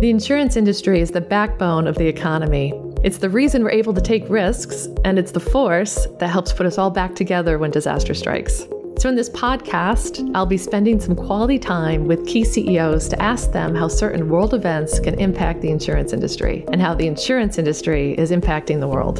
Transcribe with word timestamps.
The 0.00 0.08
insurance 0.08 0.56
industry 0.56 1.02
is 1.02 1.10
the 1.10 1.20
backbone 1.20 1.86
of 1.86 1.94
the 1.98 2.06
economy. 2.06 2.72
It's 3.04 3.18
the 3.18 3.28
reason 3.28 3.62
we're 3.62 3.70
able 3.72 3.92
to 3.92 4.00
take 4.00 4.24
risks, 4.30 4.88
and 5.04 5.18
it's 5.18 5.32
the 5.32 5.40
force 5.40 6.06
that 6.20 6.30
helps 6.30 6.54
put 6.54 6.64
us 6.64 6.78
all 6.78 6.90
back 6.90 7.14
together 7.14 7.58
when 7.58 7.70
disaster 7.70 8.14
strikes. 8.14 8.64
So, 8.96 9.10
in 9.10 9.14
this 9.14 9.28
podcast, 9.28 10.30
I'll 10.34 10.46
be 10.46 10.56
spending 10.56 11.00
some 11.00 11.14
quality 11.14 11.58
time 11.58 12.06
with 12.06 12.26
key 12.26 12.44
CEOs 12.44 13.10
to 13.10 13.20
ask 13.20 13.52
them 13.52 13.74
how 13.74 13.88
certain 13.88 14.30
world 14.30 14.54
events 14.54 14.98
can 15.00 15.20
impact 15.20 15.60
the 15.60 15.70
insurance 15.70 16.14
industry 16.14 16.64
and 16.72 16.80
how 16.80 16.94
the 16.94 17.06
insurance 17.06 17.58
industry 17.58 18.14
is 18.16 18.30
impacting 18.30 18.80
the 18.80 18.88
world. 18.88 19.18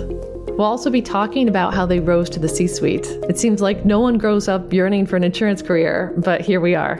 We'll 0.48 0.62
also 0.62 0.88
be 0.88 1.02
talking 1.02 1.50
about 1.50 1.74
how 1.74 1.84
they 1.84 2.00
rose 2.00 2.30
to 2.30 2.40
the 2.40 2.48
C 2.48 2.66
suite. 2.66 3.06
It 3.28 3.38
seems 3.38 3.60
like 3.60 3.84
no 3.84 4.00
one 4.00 4.16
grows 4.16 4.48
up 4.48 4.72
yearning 4.72 5.04
for 5.04 5.16
an 5.16 5.24
insurance 5.24 5.60
career, 5.60 6.14
but 6.16 6.40
here 6.40 6.58
we 6.62 6.74
are. 6.74 6.98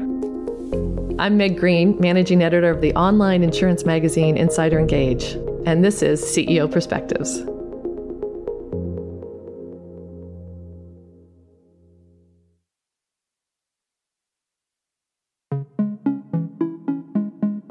I'm 1.21 1.37
Meg 1.37 1.59
Green, 1.59 1.99
managing 2.01 2.43
editor 2.43 2.71
of 2.71 2.81
the 2.81 2.95
online 2.95 3.43
insurance 3.43 3.85
magazine 3.85 4.39
Insider 4.39 4.79
Engage, 4.79 5.35
and 5.67 5.85
this 5.85 6.01
is 6.01 6.23
CEO 6.23 6.73
Perspectives. 6.73 7.43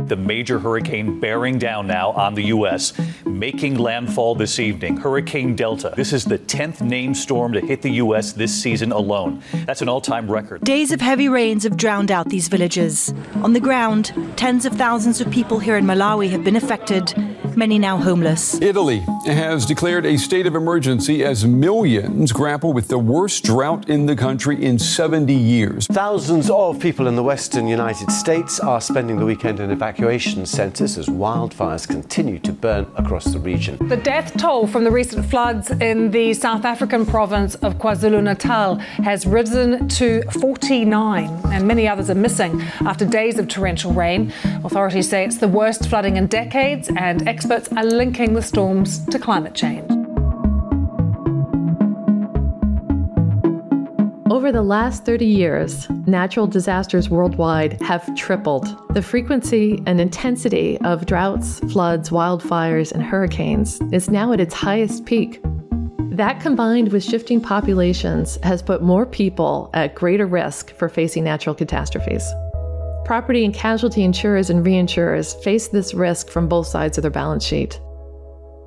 The 0.10 0.16
major 0.16 0.60
hurricane 0.60 1.20
bearing 1.20 1.58
down 1.58 1.88
now 1.88 2.12
on 2.12 2.34
the 2.34 2.46
U.S., 2.46 2.94
making 3.26 3.78
landfall 3.78 4.36
this 4.36 4.60
evening. 4.60 4.98
Hurricane 4.98 5.56
Delta. 5.56 5.94
This 5.96 6.12
is 6.12 6.26
the 6.26 6.40
10th 6.40 6.82
named 6.82 7.16
storm 7.16 7.54
to 7.54 7.62
hit 7.62 7.82
the 7.82 7.92
U.S. 7.92 8.34
this 8.34 8.54
season 8.54 8.92
alone. 8.92 9.42
That's 9.66 9.82
an 9.82 9.90
all 9.90 10.02
time 10.02 10.30
record. 10.30 10.62
Days 10.62 10.92
of 10.92 11.00
heavy 11.00 11.30
rains 11.30 11.64
have 11.64 11.78
drowned 11.78 12.12
out 12.12 12.30
these 12.30 12.48
villages. 12.48 13.14
On 13.36 13.54
the 13.54 13.60
ground, 13.60 14.12
tens 14.36 14.66
of 14.66 14.74
thousands 14.74 15.22
of 15.22 15.30
people 15.32 15.60
here 15.60 15.78
in 15.78 15.86
Malawi 15.86 16.30
have 16.32 16.44
been 16.44 16.56
affected, 16.56 17.14
many 17.60 17.78
now 17.78 17.98
homeless. 17.98 18.60
Italy 18.62 19.06
has 19.26 19.66
declared 19.66 20.06
a 20.06 20.18
state 20.18 20.48
of 20.48 20.56
emergency 20.56 21.24
as 21.24 21.46
millions 21.46 22.32
grapple 22.32 22.74
with 22.74 22.88
the 22.88 22.98
worst 22.98 23.44
drought 23.44 23.90
in 23.90 24.08
the 24.08 24.16
country 24.16 24.64
in 24.64 24.80
70 24.80 25.34
years. 25.34 25.86
Thousands 25.88 26.50
of 26.50 26.80
people 26.80 27.08
in 27.08 27.16
the 27.16 27.24
western 27.24 27.68
United 27.68 28.10
States 28.12 28.60
are 28.60 28.82
spending 28.82 29.20
the 29.20 29.26
weekend 29.26 29.60
in 29.60 29.70
evacuation 29.70 30.00
evacuation 30.00 30.46
centres 30.46 30.98
as 30.98 31.08
wildfires 31.08 31.86
continue 31.88 32.40
to 32.40 32.54
burn 32.54 32.86
across 32.96 33.26
the 33.26 33.40
region. 33.40 33.76
The 33.90 33.98
death 33.98 34.38
toll 34.38 34.66
from 34.66 34.86
the 34.86 34.92
recent 34.92 35.26
floods 35.26 35.72
in 35.72 36.12
the 36.12 36.34
South 36.34 36.64
African 36.64 37.06
province 37.06 37.56
of 37.56 37.76
KwaZulu 37.76 38.24
Natal 38.24 38.76
has 39.04 39.26
risen 39.26 39.90
to 39.90 40.22
49, 40.32 41.30
and 41.52 41.68
many 41.68 41.88
others 41.88 42.10
are 42.10 42.16
missing 42.16 42.62
after 42.82 43.04
days 43.04 43.40
of 43.40 43.48
torrential 43.48 43.92
rain. 43.92 44.32
Authorities 44.64 45.10
say 45.10 45.26
it's 45.26 45.40
the 45.40 45.48
worst 45.48 45.90
flooding 45.90 46.16
in 46.16 46.28
decades, 46.28 46.90
and 46.96 47.28
experts 47.28 47.49
are 47.50 47.84
linking 47.84 48.34
the 48.34 48.42
storms 48.42 49.04
to 49.08 49.18
climate 49.18 49.56
change. 49.56 49.90
Over 54.30 54.52
the 54.52 54.62
last 54.62 55.04
30 55.06 55.26
years, 55.26 55.90
natural 56.06 56.46
disasters 56.46 57.10
worldwide 57.10 57.82
have 57.82 58.16
tripled. 58.16 58.68
The 58.94 59.02
frequency 59.02 59.82
and 59.88 60.00
intensity 60.00 60.78
of 60.82 61.08
droughts, 61.08 61.60
floods, 61.72 62.12
wildfires, 62.12 62.92
and 62.92 63.02
hurricanes 63.02 63.82
is 63.92 64.12
now 64.12 64.32
at 64.32 64.40
its 64.40 64.54
highest 64.54 65.06
peak. 65.06 65.42
That 66.12 66.42
combined 66.42 66.92
with 66.92 67.04
shifting 67.04 67.42
populations 67.42 68.38
has 68.44 68.62
put 68.62 68.84
more 68.84 69.08
people 69.08 69.72
at 69.74 69.96
greater 69.96 70.28
risk 70.28 70.76
for 70.76 70.88
facing 70.88 71.24
natural 71.24 71.56
catastrophes. 71.56 72.24
Property 73.06 73.44
and 73.44 73.54
casualty 73.54 74.04
insurers 74.04 74.50
and 74.50 74.66
reinsurers 74.66 75.42
face 75.44 75.68
this 75.68 75.94
risk 75.94 76.30
from 76.30 76.48
both 76.48 76.68
sides 76.68 76.98
of 76.98 77.02
their 77.02 77.12
balance 77.12 77.44
sheet. 77.44 77.80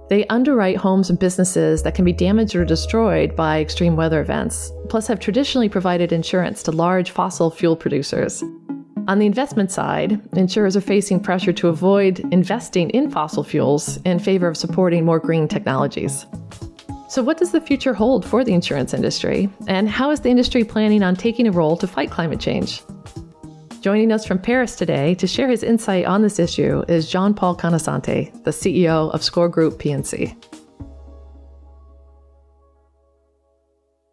They 0.09 0.27
underwrite 0.27 0.77
homes 0.77 1.11
and 1.11 1.19
businesses 1.19 1.83
that 1.85 1.95
can 1.95 2.05
be 2.05 2.13
damaged 2.13 2.55
or 2.55 2.65
destroyed 2.65 3.35
by 3.35 3.61
extreme 3.61 3.97
weather 3.97 4.21
events, 4.21 4.71
plus, 4.89 5.07
have 5.07 5.21
traditionally 5.21 5.69
provided 5.69 6.13
insurance 6.13 6.63
to 6.65 6.73
large 6.73 7.11
fossil 7.11 7.51
fuel 7.51 7.77
producers. 7.77 8.43
On 9.09 9.19
the 9.19 9.27
investment 9.27 9.73
side, 9.73 10.21
insurers 10.37 10.77
are 10.77 10.83
facing 10.83 11.19
pressure 11.19 11.53
to 11.55 11.69
avoid 11.69 12.21
investing 12.33 12.91
in 12.91 13.11
fossil 13.11 13.43
fuels 13.43 13.97
in 14.05 14.19
favor 14.19 14.49
of 14.49 14.57
supporting 14.57 15.05
more 15.05 15.19
green 15.19 15.49
technologies. 15.49 16.27
So, 17.09 17.23
what 17.23 17.39
does 17.39 17.53
the 17.53 17.61
future 17.61 17.95
hold 17.95 18.25
for 18.25 18.45
the 18.45 18.55
insurance 18.55 18.95
industry? 18.95 19.49
And 19.67 19.89
how 19.89 20.11
is 20.11 20.21
the 20.21 20.31
industry 20.31 20.63
planning 20.63 21.03
on 21.03 21.17
taking 21.17 21.47
a 21.47 21.53
role 21.53 21.77
to 21.79 21.87
fight 21.87 22.11
climate 22.11 22.41
change? 22.41 22.83
Joining 23.83 24.13
us 24.13 24.25
from 24.25 24.39
Paris 24.39 24.77
today 24.77 25.17
to 25.17 25.27
share 25.27 25.49
his 25.49 25.65
insight 25.65 26.05
on 26.05 26.23
this 26.23 26.39
issue 26.39 26.85
is 26.87 27.11
Jean 27.11 27.35
Paul 27.35 27.57
Conoscente, 27.57 28.33
the 28.45 28.53
CEO 28.53 29.13
of 29.13 29.25
SCOR 29.25 29.49
Group 29.49 29.81
P&C. 29.81 30.37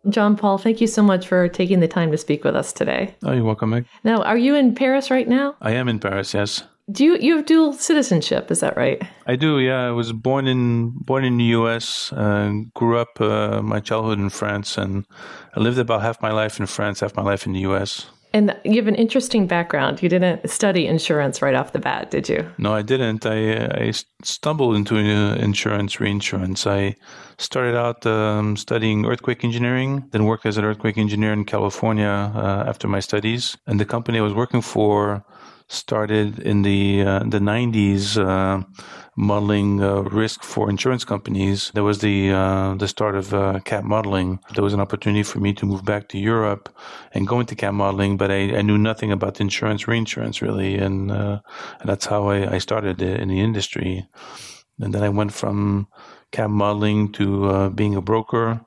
John 0.09 0.35
Paul, 0.35 0.57
thank 0.57 0.81
you 0.81 0.87
so 0.87 1.03
much 1.03 1.27
for 1.27 1.47
taking 1.47 1.81
the 1.81 1.87
time 1.87 2.11
to 2.11 2.17
speak 2.17 2.43
with 2.43 2.55
us 2.55 2.73
today. 2.73 3.13
Oh, 3.23 3.31
you're 3.31 3.43
welcome, 3.43 3.69
Meg. 3.69 3.85
Now, 4.03 4.23
are 4.23 4.39
you 4.39 4.55
in 4.55 4.73
Paris 4.73 5.11
right 5.11 5.27
now? 5.27 5.55
I 5.61 5.73
am 5.73 5.87
in 5.87 5.99
Paris, 5.99 6.33
yes. 6.33 6.63
Do 6.91 7.05
you 7.05 7.17
you 7.17 7.35
have 7.35 7.45
dual 7.45 7.73
citizenship? 7.73 8.49
Is 8.49 8.61
that 8.61 8.75
right? 8.75 8.99
I 9.27 9.35
do. 9.35 9.59
Yeah, 9.59 9.89
I 9.89 9.91
was 9.91 10.11
born 10.11 10.47
in 10.47 10.89
born 10.89 11.23
in 11.23 11.37
the 11.37 11.43
U.S. 11.43 12.11
Uh, 12.11 12.63
grew 12.73 12.97
up 12.97 13.21
uh, 13.21 13.61
my 13.61 13.79
childhood 13.79 14.17
in 14.17 14.31
France, 14.31 14.75
and 14.75 15.05
I 15.55 15.59
lived 15.59 15.77
about 15.77 16.01
half 16.01 16.19
my 16.19 16.31
life 16.31 16.59
in 16.59 16.65
France, 16.65 17.01
half 17.01 17.15
my 17.15 17.21
life 17.21 17.45
in 17.45 17.53
the 17.53 17.59
U.S. 17.59 18.07
And 18.31 18.55
you 18.63 18.75
have 18.75 18.87
an 18.87 18.95
interesting 18.95 19.47
background. 19.47 20.03
You 20.03 20.09
didn't 20.09 20.47
study 20.49 20.85
insurance 20.85 21.41
right 21.41 21.55
off 21.55 21.71
the 21.71 21.79
bat, 21.79 22.11
did 22.11 22.29
you? 22.29 22.47
No, 22.59 22.73
I 22.73 22.83
didn't. 22.83 23.25
I, 23.25 23.65
I 23.65 23.93
stumbled 24.23 24.75
into 24.75 24.97
uh, 24.97 25.35
insurance, 25.35 25.99
reinsurance. 25.99 26.67
I 26.67 26.95
started 27.39 27.75
out 27.75 28.05
um, 28.05 28.55
studying 28.55 29.05
earthquake 29.05 29.43
engineering, 29.43 30.07
then 30.11 30.25
worked 30.25 30.45
as 30.45 30.57
an 30.57 30.65
earthquake 30.65 30.97
engineer 30.97 31.33
in 31.33 31.43
California 31.43 32.31
uh, 32.35 32.65
after 32.67 32.87
my 32.87 32.99
studies. 32.99 33.57
And 33.65 33.79
the 33.79 33.85
company 33.85 34.19
I 34.19 34.21
was 34.21 34.33
working 34.33 34.61
for 34.61 35.25
started 35.69 36.39
in 36.39 36.63
the 36.63 37.01
uh, 37.03 37.19
the 37.19 37.39
90s 37.39 38.17
uh, 38.17 38.63
modeling 39.19 39.83
uh, 39.83 40.01
risk 40.03 40.43
for 40.43 40.69
insurance 40.69 41.03
companies. 41.03 41.71
There 41.73 41.83
was 41.83 41.99
the 41.99 42.31
uh, 42.31 42.75
the 42.75 42.87
start 42.87 43.15
of 43.15 43.33
uh, 43.33 43.59
cat 43.65 43.83
modeling. 43.83 44.39
There 44.55 44.63
was 44.63 44.73
an 44.73 44.79
opportunity 44.79 45.23
for 45.23 45.39
me 45.39 45.53
to 45.53 45.65
move 45.65 45.83
back 45.83 46.07
to 46.09 46.17
Europe 46.17 46.69
and 47.13 47.27
go 47.27 47.39
into 47.41 47.53
cat 47.55 47.73
modeling, 47.73 48.15
but 48.15 48.31
I, 48.31 48.57
I 48.57 48.61
knew 48.61 48.77
nothing 48.77 49.11
about 49.11 49.41
insurance, 49.41 49.87
reinsurance 49.87 50.41
really, 50.41 50.75
and, 50.77 51.11
and 51.11 51.41
that's 51.83 52.05
how 52.05 52.29
I, 52.29 52.55
I 52.55 52.57
started 52.59 53.01
in 53.01 53.27
the 53.27 53.41
industry. 53.41 54.07
And 54.79 54.93
then 54.93 55.03
I 55.03 55.09
went 55.09 55.33
from 55.33 55.87
cat 56.31 56.49
modeling 56.49 57.11
to 57.13 57.69
being 57.71 57.95
a 57.95 58.01
broker 58.01 58.61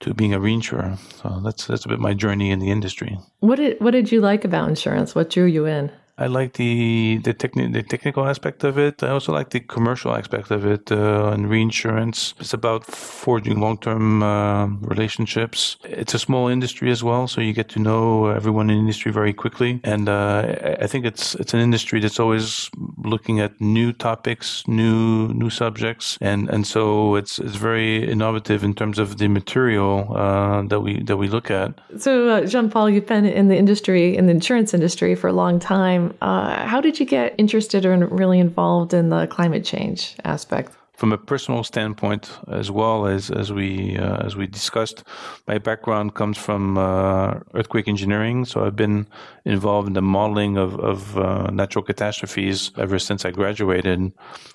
to 0.00 0.14
being 0.14 0.34
a 0.34 0.40
reinsurer. 0.40 0.98
So 1.20 1.40
that's 1.44 1.66
that's 1.66 1.84
a 1.84 1.88
bit 1.88 1.98
my 1.98 2.14
journey 2.14 2.50
in 2.50 2.58
the 2.58 2.70
industry. 2.70 3.18
What 3.40 3.56
did 3.56 3.80
what 3.80 3.90
did 3.90 4.10
you 4.10 4.20
like 4.22 4.44
about 4.46 4.68
insurance? 4.68 5.14
What 5.14 5.30
drew 5.30 5.44
you 5.44 5.66
in? 5.66 5.90
I 6.16 6.26
like 6.26 6.52
the 6.54 7.18
the, 7.24 7.34
techni- 7.34 7.72
the 7.72 7.82
technical 7.82 8.24
aspect 8.26 8.62
of 8.62 8.78
it. 8.78 9.02
I 9.02 9.08
also 9.08 9.32
like 9.32 9.50
the 9.50 9.60
commercial 9.60 10.14
aspect 10.14 10.52
of 10.52 10.64
it 10.64 10.92
uh, 10.92 11.32
and 11.32 11.50
reinsurance. 11.50 12.34
It's 12.38 12.54
about 12.54 12.86
forging 12.86 13.58
long 13.58 13.78
term 13.78 14.22
uh, 14.22 14.66
relationships. 14.66 15.76
It's 15.82 16.14
a 16.14 16.18
small 16.20 16.46
industry 16.46 16.92
as 16.92 17.02
well, 17.02 17.26
so 17.26 17.40
you 17.40 17.52
get 17.52 17.68
to 17.70 17.80
know 17.80 18.26
everyone 18.26 18.70
in 18.70 18.76
the 18.76 18.80
industry 18.80 19.10
very 19.10 19.32
quickly. 19.32 19.80
And 19.82 20.08
uh, 20.08 20.76
I 20.80 20.86
think 20.86 21.04
it's 21.04 21.34
it's 21.34 21.52
an 21.52 21.60
industry 21.60 21.98
that's 21.98 22.20
always 22.20 22.70
looking 23.02 23.40
at 23.40 23.60
new 23.60 23.92
topics, 23.92 24.62
new 24.68 25.28
new 25.34 25.50
subjects, 25.50 26.16
and 26.20 26.48
and 26.48 26.64
so 26.64 27.16
it's 27.16 27.40
it's 27.40 27.56
very 27.56 28.08
innovative 28.08 28.62
in 28.62 28.74
terms 28.74 29.00
of 29.00 29.18
the 29.18 29.26
material 29.26 30.14
uh, 30.14 30.62
that 30.68 30.80
we 30.80 31.02
that 31.02 31.16
we 31.16 31.26
look 31.26 31.50
at. 31.50 31.80
So 31.98 32.28
uh, 32.28 32.46
Jean 32.46 32.70
Paul, 32.70 32.88
you've 32.88 33.06
been 33.06 33.24
in 33.24 33.48
the 33.48 33.56
industry 33.56 34.16
in 34.16 34.26
the 34.26 34.32
insurance 34.32 34.72
industry 34.72 35.16
for 35.16 35.26
a 35.26 35.32
long 35.32 35.58
time 35.58 36.03
time. 36.08 36.18
Uh, 36.20 36.66
how 36.66 36.80
did 36.80 37.00
you 37.00 37.06
get 37.06 37.34
interested 37.38 37.84
or 37.84 37.96
really 38.06 38.38
involved 38.38 38.94
in 38.94 39.10
the 39.10 39.26
climate 39.26 39.64
change 39.64 40.16
aspect? 40.24 40.72
From 40.96 41.12
a 41.12 41.18
personal 41.18 41.64
standpoint, 41.64 42.30
as 42.46 42.70
well 42.70 43.06
as 43.06 43.28
as 43.28 43.52
we 43.52 43.98
uh, 43.98 44.24
as 44.24 44.36
we 44.36 44.46
discussed, 44.46 45.02
my 45.48 45.58
background 45.58 46.14
comes 46.14 46.38
from 46.38 46.78
uh, 46.78 47.40
earthquake 47.52 47.88
engineering. 47.88 48.44
So 48.44 48.64
I've 48.64 48.76
been 48.76 49.08
involved 49.44 49.88
in 49.88 49.94
the 49.94 50.02
modeling 50.02 50.56
of, 50.56 50.78
of 50.78 51.18
uh, 51.18 51.50
natural 51.50 51.82
catastrophes 51.82 52.70
ever 52.78 53.00
since 53.00 53.24
I 53.24 53.32
graduated, 53.32 54.12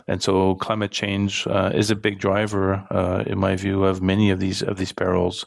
and 0.07 0.23
so 0.23 0.55
climate 0.55 0.91
change 0.91 1.45
uh, 1.45 1.71
is 1.73 1.91
a 1.91 1.95
big 1.95 2.19
driver, 2.19 2.87
uh, 2.89 3.25
in 3.27 3.37
my 3.37 3.57
view, 3.57 3.83
of 3.83 4.01
many 4.01 4.31
of 4.31 4.39
these 4.39 4.63
of 4.63 4.77
these 4.77 4.93
perils. 4.93 5.45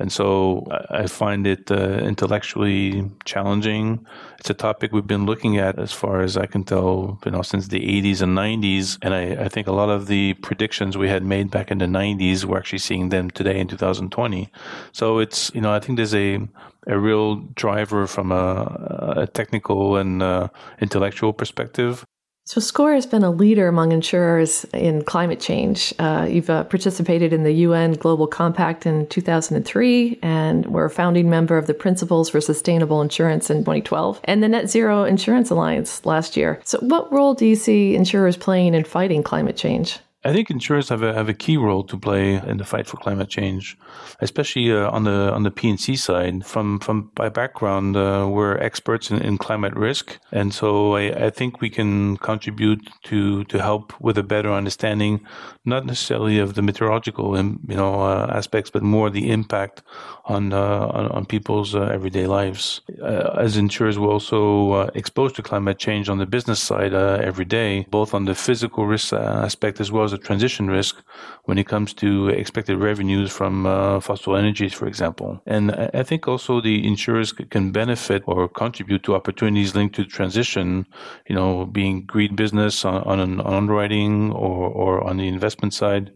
And 0.00 0.10
so 0.10 0.66
I 0.88 1.06
find 1.06 1.46
it 1.46 1.70
uh, 1.70 1.98
intellectually 1.98 3.04
challenging. 3.26 4.06
It's 4.38 4.48
a 4.48 4.54
topic 4.54 4.92
we've 4.92 5.06
been 5.06 5.26
looking 5.26 5.58
at 5.58 5.78
as 5.78 5.92
far 5.92 6.22
as 6.22 6.38
I 6.38 6.46
can 6.46 6.64
tell, 6.64 7.20
you 7.26 7.30
know, 7.30 7.42
since 7.42 7.68
the 7.68 7.80
80s 7.80 8.22
and 8.22 8.36
90s. 8.36 8.96
And 9.02 9.12
I, 9.12 9.44
I 9.44 9.48
think 9.48 9.66
a 9.66 9.72
lot 9.72 9.90
of 9.90 10.06
the 10.06 10.32
predictions 10.34 10.96
we 10.96 11.10
had 11.10 11.22
made 11.22 11.50
back 11.50 11.70
in 11.70 11.78
the 11.78 11.84
90s, 11.84 12.46
we're 12.46 12.56
actually 12.56 12.78
seeing 12.78 13.10
them 13.10 13.30
today 13.30 13.60
in 13.60 13.68
2020. 13.68 14.50
So 14.92 15.18
it's, 15.18 15.54
you 15.54 15.60
know, 15.60 15.70
I 15.70 15.80
think 15.80 15.98
there's 15.98 16.14
a, 16.14 16.40
a 16.86 16.98
real 16.98 17.36
driver 17.36 18.06
from 18.06 18.32
a, 18.32 19.14
a 19.18 19.26
technical 19.26 19.98
and 19.98 20.22
uh, 20.22 20.48
intellectual 20.80 21.34
perspective. 21.34 22.06
So, 22.50 22.60
SCOR 22.60 22.94
has 22.94 23.06
been 23.06 23.22
a 23.22 23.30
leader 23.30 23.68
among 23.68 23.92
insurers 23.92 24.64
in 24.74 25.04
climate 25.04 25.38
change. 25.38 25.94
Uh, 26.00 26.26
you've 26.28 26.50
uh, 26.50 26.64
participated 26.64 27.32
in 27.32 27.44
the 27.44 27.52
UN 27.52 27.92
Global 27.92 28.26
Compact 28.26 28.86
in 28.86 29.06
2003 29.06 30.18
and 30.20 30.66
were 30.66 30.86
a 30.86 30.90
founding 30.90 31.30
member 31.30 31.56
of 31.56 31.68
the 31.68 31.74
Principles 31.74 32.28
for 32.28 32.40
Sustainable 32.40 33.02
Insurance 33.02 33.50
in 33.50 33.58
2012 33.58 34.20
and 34.24 34.42
the 34.42 34.48
Net 34.48 34.68
Zero 34.68 35.04
Insurance 35.04 35.50
Alliance 35.50 36.04
last 36.04 36.36
year. 36.36 36.60
So, 36.64 36.80
what 36.80 37.12
role 37.12 37.34
do 37.34 37.46
you 37.46 37.54
see 37.54 37.94
insurers 37.94 38.36
playing 38.36 38.74
in 38.74 38.82
fighting 38.82 39.22
climate 39.22 39.56
change? 39.56 40.00
I 40.22 40.34
think 40.34 40.50
insurers 40.50 40.90
have 40.90 41.02
a 41.02 41.14
have 41.14 41.30
a 41.30 41.34
key 41.34 41.56
role 41.56 41.82
to 41.84 41.96
play 41.98 42.34
in 42.34 42.58
the 42.58 42.64
fight 42.64 42.86
for 42.86 42.98
climate 42.98 43.30
change, 43.30 43.78
especially 44.20 44.70
uh, 44.70 44.90
on 44.90 45.04
the 45.04 45.32
on 45.32 45.44
the 45.44 45.50
P&C 45.50 45.96
side. 45.96 46.44
From 46.44 46.78
from 46.78 47.10
my 47.18 47.30
background, 47.30 47.96
uh, 47.96 48.28
we're 48.30 48.58
experts 48.58 49.10
in, 49.10 49.22
in, 49.22 49.38
climate 49.38 49.74
risk, 49.74 50.18
and 50.30 50.52
so 50.52 50.94
I, 50.96 51.26
I, 51.26 51.30
think 51.30 51.62
we 51.62 51.70
can 51.70 52.18
contribute 52.18 52.90
to 53.04 53.44
to 53.44 53.62
help 53.62 53.98
with 53.98 54.18
a 54.18 54.22
better 54.22 54.52
understanding, 54.52 55.24
not 55.64 55.86
necessarily 55.86 56.38
of 56.38 56.52
the 56.52 56.60
meteorological 56.60 57.34
you 57.38 57.76
know 57.76 58.02
uh, 58.02 58.30
aspects, 58.30 58.70
but 58.70 58.82
more 58.82 59.08
the 59.08 59.30
impact 59.30 59.82
on 60.26 60.52
uh, 60.52 60.86
on, 60.96 61.08
on, 61.12 61.24
people's 61.24 61.74
uh, 61.74 61.80
everyday 61.84 62.26
lives. 62.26 62.82
Uh, 63.02 63.36
as 63.38 63.56
insurers, 63.56 63.98
we're 63.98 64.12
also 64.12 64.82
exposed 64.94 65.34
to 65.36 65.42
climate 65.42 65.78
change 65.78 66.10
on 66.10 66.18
the 66.18 66.26
business 66.26 66.60
side 66.60 66.92
every 66.92 67.46
day, 67.46 67.86
both 67.90 68.12
on 68.12 68.26
the 68.26 68.34
physical 68.34 68.86
risk 68.86 69.14
aspect 69.14 69.80
as 69.80 69.90
well 69.90 70.04
as 70.04 70.09
a 70.12 70.18
transition 70.18 70.68
risk 70.68 71.02
when 71.44 71.58
it 71.58 71.66
comes 71.66 71.92
to 71.94 72.28
expected 72.28 72.78
revenues 72.78 73.30
from 73.32 73.66
uh, 73.66 74.00
fossil 74.00 74.36
energies, 74.36 74.72
for 74.72 74.86
example. 74.86 75.40
And 75.46 75.72
I 75.72 76.02
think 76.02 76.28
also 76.28 76.60
the 76.60 76.86
insurers 76.86 77.32
can 77.32 77.72
benefit 77.72 78.22
or 78.26 78.48
contribute 78.48 79.02
to 79.04 79.14
opportunities 79.14 79.74
linked 79.74 79.94
to 79.96 80.04
transition, 80.04 80.86
you 81.28 81.34
know, 81.34 81.66
being 81.66 82.04
green 82.06 82.36
business 82.36 82.84
on, 82.84 83.02
on, 83.02 83.40
underwriting 83.40 84.32
or, 84.32 84.68
or 84.68 85.04
on 85.04 85.16
the 85.16 85.28
investment 85.28 85.74
side, 85.74 86.12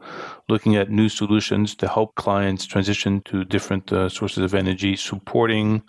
looking 0.49 0.76
at 0.76 0.90
new 0.90 1.08
solutions 1.08 1.75
to 1.76 1.88
help 1.88 2.14
clients 2.14 2.67
transition 2.67 3.20
to 3.23 3.44
different 3.44 3.93
uh, 3.93 4.08
sources 4.08 4.44
of 4.44 4.55
energy, 4.55 4.97
supporting 4.97 5.82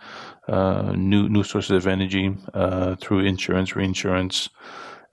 uh, 0.48 0.94
new 0.96 1.28
new 1.28 1.44
sources 1.44 1.72
of 1.72 1.88
energy 1.88 2.36
uh, 2.54 2.96
through 2.96 3.20
insurance, 3.20 3.76
reinsurance, 3.76 4.50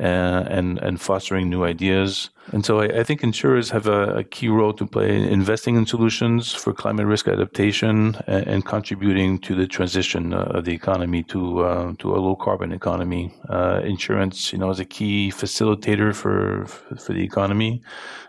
and 0.03 0.79
and 0.79 1.01
fostering 1.01 1.49
new 1.49 1.65
ideas. 1.65 2.31
And 2.53 2.67
so 2.67 2.81
I, 2.81 2.87
I 3.01 3.05
think 3.05 3.23
insurers 3.23 3.71
have 3.71 3.87
a, 3.87 4.17
a, 4.17 4.25
key 4.25 4.49
role 4.49 4.73
to 4.73 4.85
play 4.85 5.17
in 5.17 5.23
investing 5.23 5.77
in 5.77 5.87
solutions 5.87 6.53
for 6.53 6.73
climate 6.73 7.07
risk 7.07 7.29
adaptation 7.29 8.17
and, 8.27 8.47
and 8.49 8.65
contributing 8.65 9.39
to 9.41 9.55
the 9.55 9.67
transition 9.67 10.35
uh, 10.35 10.57
of 10.57 10.65
the 10.65 10.73
economy 10.73 11.23
to 11.25 11.61
uh, 11.61 11.93
to 12.01 12.15
a 12.15 12.19
low 12.19 12.35
carbon 12.35 12.73
economy. 12.73 13.33
Uh, 13.49 13.81
insurance, 13.85 14.53
you 14.53 14.59
know, 14.59 14.71
is 14.71 14.81
a 14.81 14.85
key 14.85 15.31
facilitator 15.31 16.15
for 16.15 16.67
for 16.67 17.13
the 17.13 17.23
economy, 17.23 17.83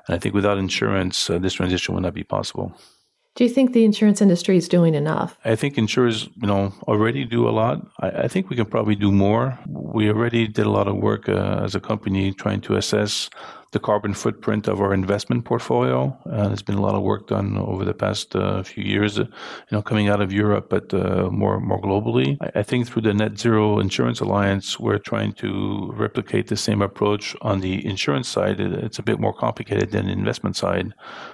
and 0.07 0.15
I 0.15 0.19
think 0.19 0.35
without 0.35 0.57
insurance, 0.57 1.29
uh, 1.29 1.39
this 1.39 1.53
transition 1.53 1.95
would 1.95 2.03
not 2.03 2.13
be 2.13 2.23
possible. 2.23 2.73
Do 3.35 3.44
you 3.44 3.50
think 3.50 3.74
the 3.74 3.83
insurance 3.83 4.21
industry 4.21 4.57
is 4.57 4.69
doing 4.69 4.94
enough? 4.94 5.38
I 5.44 5.56
think 5.56 5.77
insurers, 5.77 6.30
you 6.39 6.47
know, 6.47 6.71
already 6.88 7.25
do 7.25 7.50
a 7.50 7.51
lot. 7.51 7.81
I, 8.00 8.09
I 8.09 8.27
think 8.27 8.50
we 8.50 8.56
can 8.56 8.65
probably 8.65 8.95
do 8.95 9.12
more. 9.12 9.57
We 9.68 10.07
already 10.09 10.47
did 10.47 10.68
a 10.68 10.69
lot 10.69 10.88
of 10.88 10.97
work 10.97 11.27
uh, 11.27 11.62
as 11.63 11.74
a 11.74 11.80
company 11.80 12.31
trying 12.31 12.62
to 12.62 12.75
assess 12.75 13.31
the 13.73 13.79
carbon 13.79 14.13
footprint 14.13 14.67
of 14.67 14.79
our 14.79 14.93
investment 14.93 15.43
portfolio. 15.45 16.15
Uh, 16.29 16.47
there's 16.47 16.61
been 16.61 16.77
a 16.77 16.81
lot 16.81 16.95
of 16.95 17.01
work 17.01 17.27
done 17.27 17.57
over 17.57 17.83
the 17.83 17.93
past 17.93 18.35
uh, 18.35 18.61
few 18.63 18.83
years, 18.83 19.19
uh, 19.19 19.23
you 19.23 19.71
know, 19.71 19.81
coming 19.81 20.07
out 20.07 20.21
of 20.21 20.31
Europe, 20.31 20.69
but 20.69 20.93
uh, 20.93 21.29
more 21.31 21.59
more 21.59 21.81
globally. 21.81 22.37
I, 22.39 22.59
I, 22.59 22.63
think 22.63 22.87
through 22.87 23.01
the 23.01 23.13
Net 23.13 23.37
Zero 23.37 23.79
Insurance 23.79 24.19
Alliance, 24.21 24.79
we're 24.79 24.99
trying 24.99 25.33
to 25.43 25.91
replicate 26.05 26.47
the 26.47 26.55
same 26.55 26.81
approach 26.81 27.35
on 27.41 27.61
the 27.61 27.85
insurance 27.85 28.27
side. 28.27 28.59
It's 28.59 28.99
a 28.99 29.03
bit 29.03 29.19
more 29.19 29.33
complicated 29.33 29.91
than 29.91 30.05
the 30.05 30.11
investment 30.11 30.55
side, 30.55 30.93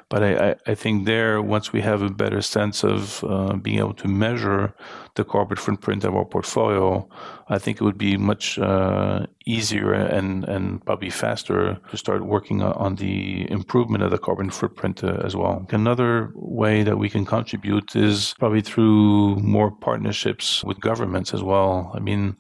but 0.10 0.24
I, 0.24 0.56
I 0.66 0.76
think 0.76 1.06
there, 1.06 1.42
once 1.42 1.74
we 1.74 1.82
have 1.82 2.02
a 2.02 2.10
better 2.10 2.42
sense 2.42 2.84
of 2.84 3.24
uh, 3.24 3.54
being 3.58 3.80
able 3.80 3.94
to 3.96 4.08
measure 4.08 4.74
the 5.16 5.26
carbon 5.26 5.58
footprint 5.58 6.04
of 6.06 6.16
our 6.16 6.26
portfolio, 6.26 7.08
I 7.50 7.58
think 7.58 7.82
it 7.82 7.84
would 7.84 7.98
be 7.98 8.16
much 8.16 8.58
uh, 8.58 9.26
easier 9.46 9.92
and, 9.92 10.44
and 10.46 10.84
probably 10.86 11.10
faster 11.10 11.80
to 11.92 11.98
start 11.98 12.24
working 12.30 12.62
on 12.62 12.96
the 12.96 13.50
improvement 13.52 14.04
of 14.04 14.12
the 14.12 14.18
carbon 14.18 14.50
footprint 14.50 15.04
uh, 15.04 15.22
as 15.24 15.36
well. 15.36 15.66
Another 15.70 16.32
way 16.36 16.84
that 16.84 16.98
we 16.98 17.10
can 17.10 17.26
contribute 17.26 17.96
is 17.96 18.36
probably 18.40 18.62
through 18.62 19.36
more 19.38 19.72
partnerships 19.72 20.64
with 20.64 20.80
governments 20.80 21.34
as 21.34 21.44
well. 21.44 21.92
I 21.96 22.00
mean, 22.00 22.38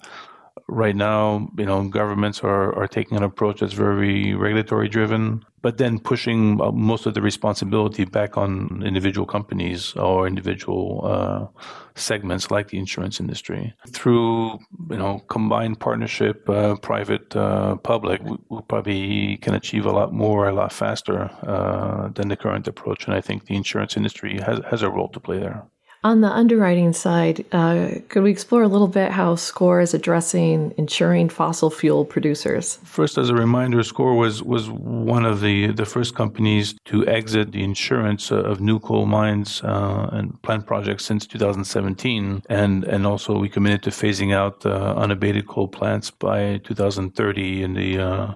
right 0.67 0.95
now, 0.95 1.50
you 1.57 1.65
know, 1.65 1.88
governments 1.88 2.41
are, 2.44 2.75
are 2.77 2.88
taking 2.88 3.17
an 3.17 3.23
approach 3.23 3.59
that's 3.59 3.73
very 3.73 4.33
regulatory 4.33 4.88
driven, 4.88 5.45
but 5.61 5.77
then 5.77 6.00
pushing 6.00 6.61
uh, 6.61 6.71
most 6.71 7.06
of 7.06 7.13
the 7.13 7.21
responsibility 7.21 8.06
back 8.06 8.38
on 8.38 8.81
individual 8.85 9.25
companies 9.25 9.94
or 9.95 10.27
individual 10.27 11.01
uh, 11.03 11.61
segments 11.95 12.51
like 12.51 12.69
the 12.69 12.77
insurance 12.77 13.19
industry. 13.19 13.73
Through, 13.89 14.59
you 14.89 14.97
know, 14.97 15.19
combined 15.27 15.79
partnership, 15.79 16.50
uh, 16.50 16.75
private, 16.77 17.35
uh, 17.35 17.75
public, 17.77 18.21
we, 18.23 18.38
we, 18.50 18.61
probably 18.67 19.38
can 19.38 19.53
achieve 19.53 19.85
a 19.85 19.91
lot 19.91 20.13
more, 20.13 20.47
a 20.47 20.53
lot 20.53 20.71
faster 20.71 21.29
uh, 21.44 22.09
than 22.09 22.29
the 22.29 22.38
current 22.38 22.67
approach. 22.67 23.06
And 23.06 23.13
I 23.13 23.21
think 23.21 23.45
the 23.45 23.56
insurance 23.56 23.97
industry 23.97 24.39
has, 24.39 24.59
has 24.69 24.81
a 24.81 24.89
role 24.89 25.09
to 25.09 25.19
play 25.19 25.39
there. 25.39 25.65
On 26.01 26.21
the 26.21 26.29
underwriting 26.29 26.93
side, 26.93 27.43
uh, 27.51 27.89
could 28.07 28.23
we 28.23 28.31
explore 28.31 28.63
a 28.63 28.69
little 28.69 28.87
bit 28.87 29.11
how 29.11 29.35
SCOR 29.35 29.81
is 29.81 29.93
addressing 29.93 30.73
insuring 30.77 31.27
fossil 31.27 31.69
fuel 31.69 32.05
producers? 32.05 32.79
First, 32.85 33.17
as 33.17 33.29
a 33.29 33.33
reminder, 33.33 33.83
SCOR 33.83 34.15
was, 34.15 34.41
was 34.41 34.69
one 34.69 35.25
of 35.25 35.41
the, 35.41 35.73
the 35.73 35.85
first 35.85 36.15
companies 36.15 36.73
to 36.85 37.05
exit 37.05 37.51
the 37.51 37.63
insurance 37.63 38.31
of 38.31 38.61
new 38.61 38.79
coal 38.79 39.07
mines 39.07 39.61
uh, 39.61 40.09
and 40.13 40.41
plant 40.41 40.65
projects 40.65 41.03
since 41.03 41.27
2017. 41.27 42.43
And, 42.47 42.85
and 42.85 43.05
also, 43.05 43.37
we 43.37 43.49
committed 43.49 43.83
to 43.83 43.89
phasing 43.89 44.33
out 44.33 44.65
uh, 44.65 44.93
unabated 44.95 45.47
coal 45.47 45.67
plants 45.67 46.11
by 46.11 46.59
2030 46.59 47.61
in 47.61 47.73
the 47.73 47.99
uh, 47.99 48.33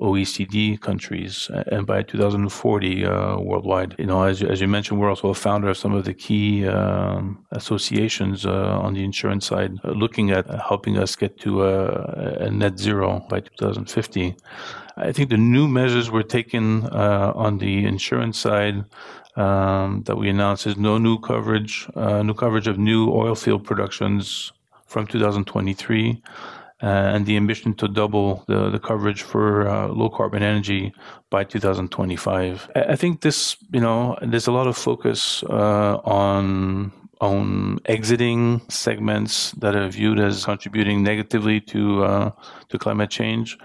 OECD 0.00 0.80
countries, 0.80 1.50
and 1.70 1.86
by 1.86 2.02
2040 2.02 3.04
uh, 3.04 3.38
worldwide. 3.38 3.94
You 3.98 4.06
know, 4.06 4.24
as, 4.24 4.42
as 4.42 4.60
you 4.60 4.66
mentioned, 4.66 5.00
we're 5.00 5.08
also 5.08 5.28
a 5.28 5.34
founder 5.34 5.68
of 5.68 5.76
some 5.76 5.94
of 5.94 6.04
the 6.04 6.14
key 6.14 6.66
um, 6.66 7.44
associations 7.52 8.44
uh, 8.44 8.78
on 8.80 8.94
the 8.94 9.04
insurance 9.04 9.46
side, 9.46 9.78
uh, 9.84 9.90
looking 9.90 10.30
at 10.30 10.48
helping 10.60 10.98
us 10.98 11.14
get 11.14 11.38
to 11.40 11.64
a, 11.64 12.46
a, 12.46 12.50
net 12.50 12.78
zero 12.78 13.24
by 13.28 13.40
2050. 13.40 14.34
I 14.96 15.12
think 15.12 15.30
the 15.30 15.36
new 15.36 15.68
measures 15.68 16.10
we're 16.10 16.22
taking 16.22 16.86
uh, 16.86 17.32
on 17.34 17.58
the 17.58 17.86
insurance 17.86 18.38
side 18.38 18.84
um, 19.36 20.02
that 20.06 20.16
we 20.16 20.28
announced 20.28 20.66
is 20.66 20.76
no 20.76 20.98
new 20.98 21.18
coverage, 21.18 21.88
uh, 21.94 22.22
new 22.22 22.34
coverage 22.34 22.66
of 22.66 22.78
new 22.78 23.10
oil 23.10 23.34
field 23.34 23.64
productions 23.64 24.52
from 24.86 25.06
2023. 25.06 26.22
Uh, 26.84 27.14
and 27.14 27.24
the 27.24 27.34
ambition 27.34 27.72
to 27.72 27.88
double 27.88 28.44
the, 28.46 28.68
the 28.68 28.78
coverage 28.78 29.22
for 29.22 29.66
uh, 29.66 29.88
low 29.88 30.10
carbon 30.10 30.42
energy 30.42 30.92
by 31.30 31.42
2025. 31.42 32.70
I 32.76 32.94
think 32.94 33.22
this, 33.22 33.56
you 33.72 33.80
know, 33.80 34.18
there's 34.20 34.46
a 34.46 34.52
lot 34.52 34.66
of 34.66 34.76
focus 34.76 35.42
uh, 35.44 35.96
on 36.04 36.92
on 37.24 37.78
exiting 37.86 38.60
segments 38.68 39.52
that 39.52 39.74
are 39.74 39.88
viewed 39.88 40.20
as 40.20 40.44
contributing 40.44 41.02
negatively 41.02 41.60
to 41.60 42.04
uh, 42.04 42.30
to 42.68 42.78
climate 42.78 43.10
change. 43.10 43.58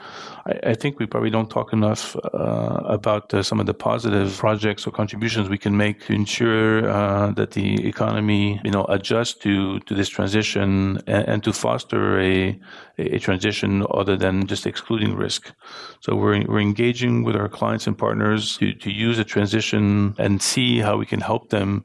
I, 0.45 0.71
I, 0.71 0.73
think 0.75 0.99
we 0.99 1.05
probably 1.05 1.29
don't 1.29 1.49
talk 1.49 1.73
enough 1.73 2.15
uh, 2.15 2.81
about 2.97 3.33
uh, 3.33 3.43
some 3.43 3.59
of 3.59 3.65
the 3.65 3.73
positive 3.73 4.37
projects 4.37 4.87
or 4.87 4.91
contributions 4.91 5.49
we 5.49 5.57
can 5.57 5.75
make 5.75 6.05
to 6.05 6.13
ensure 6.13 6.89
uh, 6.89 7.31
that 7.31 7.51
the 7.51 7.85
economy, 7.85 8.61
you 8.63 8.71
know, 8.71 8.85
adjusts 8.85 9.33
to 9.45 9.79
to 9.81 9.93
this 9.93 10.09
transition 10.09 11.01
and, 11.07 11.27
and, 11.31 11.43
to 11.43 11.51
foster 11.51 12.19
a 12.19 12.57
a 12.97 13.19
transition 13.19 13.85
other 14.01 14.15
than 14.17 14.47
just 14.47 14.65
excluding 14.65 15.15
risk. 15.15 15.51
So 15.99 16.15
we're 16.15 16.45
we're 16.47 16.67
engaging 16.71 17.23
with 17.25 17.35
our 17.35 17.49
clients 17.49 17.87
and 17.87 17.97
partners 17.97 18.57
to 18.59 18.73
to 18.73 18.89
use 19.07 19.19
a 19.19 19.25
transition 19.25 20.15
and 20.17 20.41
see 20.41 20.79
how 20.79 20.95
we 20.97 21.05
can 21.05 21.21
help 21.21 21.49
them 21.49 21.83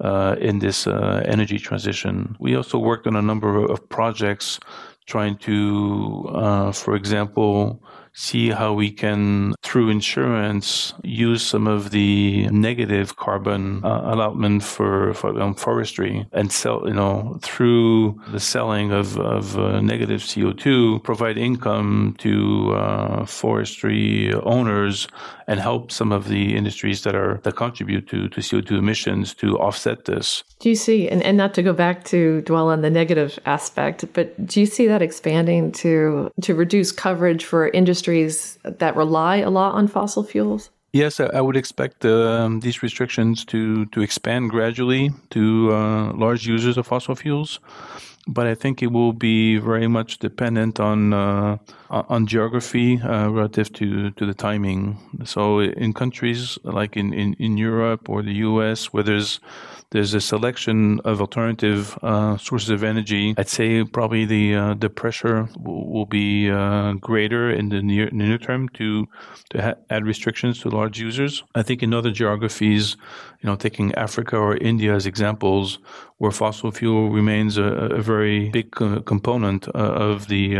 uh, 0.00 0.36
in 0.40 0.58
this 0.58 0.86
uh, 0.86 1.22
energy 1.24 1.58
transition. 1.58 2.36
We 2.38 2.56
also 2.56 2.78
worked 2.78 3.06
on 3.06 3.16
a 3.16 3.22
number 3.22 3.64
of 3.64 3.88
projects 3.88 4.60
trying 5.06 5.38
to, 5.38 6.28
uh, 6.34 6.72
for 6.72 6.94
example, 6.96 7.82
see 8.16 8.48
how 8.48 8.72
we 8.72 8.90
can, 8.90 9.54
through 9.62 9.90
insurance, 9.90 10.94
use 11.04 11.44
some 11.44 11.66
of 11.66 11.90
the 11.90 12.48
negative 12.48 13.16
carbon 13.16 13.84
uh, 13.84 14.00
allotment 14.06 14.62
for, 14.62 15.12
for 15.12 15.38
um, 15.40 15.54
forestry 15.54 16.26
and 16.32 16.50
sell, 16.50 16.82
you 16.86 16.94
know, 16.94 17.38
through 17.42 18.18
the 18.32 18.40
selling 18.40 18.90
of, 18.90 19.18
of 19.18 19.58
uh, 19.58 19.80
negative 19.82 20.22
CO2, 20.22 21.04
provide 21.04 21.36
income 21.36 22.16
to 22.18 22.72
uh, 22.72 23.26
forestry 23.26 24.32
owners 24.32 25.06
and 25.46 25.60
help 25.60 25.92
some 25.92 26.10
of 26.10 26.28
the 26.28 26.56
industries 26.56 27.02
that 27.02 27.14
are 27.14 27.40
that 27.44 27.54
contribute 27.54 28.08
to, 28.08 28.28
to 28.30 28.40
CO2 28.40 28.72
emissions 28.72 29.34
to 29.34 29.58
offset 29.58 30.06
this. 30.06 30.42
Do 30.58 30.68
you 30.68 30.74
see, 30.74 31.08
and, 31.08 31.22
and 31.22 31.36
not 31.36 31.54
to 31.54 31.62
go 31.62 31.72
back 31.72 32.04
to 32.04 32.40
dwell 32.42 32.68
on 32.70 32.80
the 32.80 32.90
negative 32.90 33.38
aspect, 33.46 34.04
but 34.12 34.46
do 34.46 34.58
you 34.58 34.66
see 34.66 34.86
that 34.88 35.02
expanding 35.02 35.70
to 35.72 36.30
to 36.42 36.54
reduce 36.54 36.90
coverage 36.90 37.44
for 37.44 37.68
industry 37.68 38.05
industries 38.06 38.58
that 38.64 38.96
rely 38.96 39.36
a 39.36 39.50
lot 39.50 39.74
on 39.74 39.88
fossil 39.88 40.22
fuels? 40.22 40.70
Yes, 40.92 41.20
I 41.20 41.40
would 41.40 41.56
expect 41.56 42.04
um, 42.04 42.60
these 42.60 42.82
restrictions 42.82 43.44
to, 43.46 43.86
to 43.86 44.00
expand 44.00 44.50
gradually 44.50 45.10
to 45.30 45.72
uh, 45.72 46.12
large 46.12 46.46
users 46.46 46.78
of 46.78 46.86
fossil 46.86 47.14
fuels 47.14 47.60
but 48.28 48.46
I 48.48 48.56
think 48.56 48.82
it 48.82 48.90
will 48.90 49.12
be 49.12 49.56
very 49.58 49.86
much 49.86 50.18
dependent 50.18 50.80
on 50.80 51.12
uh, 51.12 51.58
on 51.90 52.26
geography 52.26 53.00
uh, 53.00 53.28
relative 53.28 53.72
to, 53.74 54.10
to 54.12 54.26
the 54.26 54.34
timing. 54.34 54.98
So 55.24 55.60
in 55.60 55.92
countries 55.92 56.58
like 56.64 56.96
in, 56.96 57.12
in, 57.12 57.34
in 57.34 57.56
Europe 57.56 58.08
or 58.08 58.22
the 58.22 58.34
US 58.34 58.86
where 58.92 59.02
there's 59.02 59.40
there's 59.90 60.14
a 60.14 60.20
selection 60.20 61.00
of 61.04 61.20
alternative 61.20 61.96
uh, 62.02 62.36
sources 62.36 62.70
of 62.70 62.82
energy. 62.82 63.34
I'd 63.38 63.48
say 63.48 63.84
probably 63.84 64.24
the 64.24 64.54
uh, 64.54 64.74
the 64.74 64.90
pressure 64.90 65.48
will, 65.58 65.88
will 65.88 66.06
be 66.06 66.50
uh, 66.50 66.94
greater 66.94 67.50
in 67.50 67.68
the 67.68 67.82
near, 67.82 68.10
near 68.10 68.38
term 68.38 68.68
to 68.70 69.06
to 69.50 69.62
ha- 69.62 69.74
add 69.88 70.04
restrictions 70.04 70.60
to 70.60 70.70
large 70.70 70.98
users. 70.98 71.44
I 71.54 71.62
think 71.62 71.82
in 71.82 71.94
other 71.94 72.10
geographies, 72.10 72.96
you 73.40 73.48
know, 73.48 73.56
taking 73.56 73.94
Africa 73.94 74.36
or 74.36 74.56
India 74.56 74.92
as 74.92 75.06
examples, 75.06 75.78
where 76.18 76.32
fossil 76.32 76.72
fuel 76.72 77.10
remains 77.10 77.56
a, 77.56 77.62
a 77.62 78.02
very 78.02 78.50
big 78.50 78.72
co- 78.72 79.00
component 79.02 79.68
uh, 79.68 79.72
of 80.10 80.26
the 80.26 80.56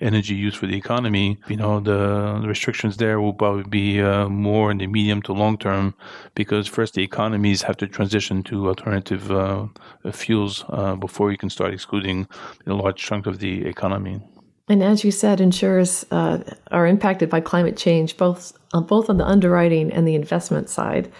energy 0.00 0.34
use 0.34 0.51
for 0.54 0.66
the 0.66 0.76
economy, 0.76 1.38
you 1.48 1.56
know, 1.56 1.80
the, 1.80 2.46
restrictions 2.46 2.96
there 2.96 3.20
will 3.20 3.32
probably 3.32 3.64
be 3.64 4.00
uh, 4.00 4.28
more 4.28 4.70
in 4.70 4.78
the 4.78 4.86
medium 4.86 5.22
to 5.22 5.32
long 5.32 5.56
term 5.56 5.94
because 6.34 6.66
first 6.66 6.94
the 6.94 7.02
economies 7.02 7.62
have 7.62 7.76
to 7.78 7.86
transition 7.86 8.42
to 8.42 8.68
alternative 8.68 9.30
uh, 9.30 9.66
fuels 10.12 10.64
uh, 10.68 10.94
before 10.96 11.30
you 11.30 11.38
can 11.38 11.50
start 11.50 11.72
excluding 11.72 12.26
a 12.66 12.74
large 12.74 12.96
chunk 12.96 13.26
of 13.26 13.38
the 13.38 13.66
economy. 13.66 14.20
And 14.68 14.82
as 14.82 15.04
you 15.04 15.10
said, 15.10 15.40
insurers 15.40 16.06
uh, 16.10 16.38
are 16.70 16.86
impacted 16.86 17.28
by 17.28 17.40
climate 17.40 17.76
change, 17.76 18.16
both 18.16 18.52
uh, 18.72 18.80
both 18.80 19.10
on 19.10 19.18
the 19.18 19.26
underwriting 19.26 19.92
and 19.92 20.06
the 20.06 20.14
investment 20.14 20.68
side. 20.68 21.12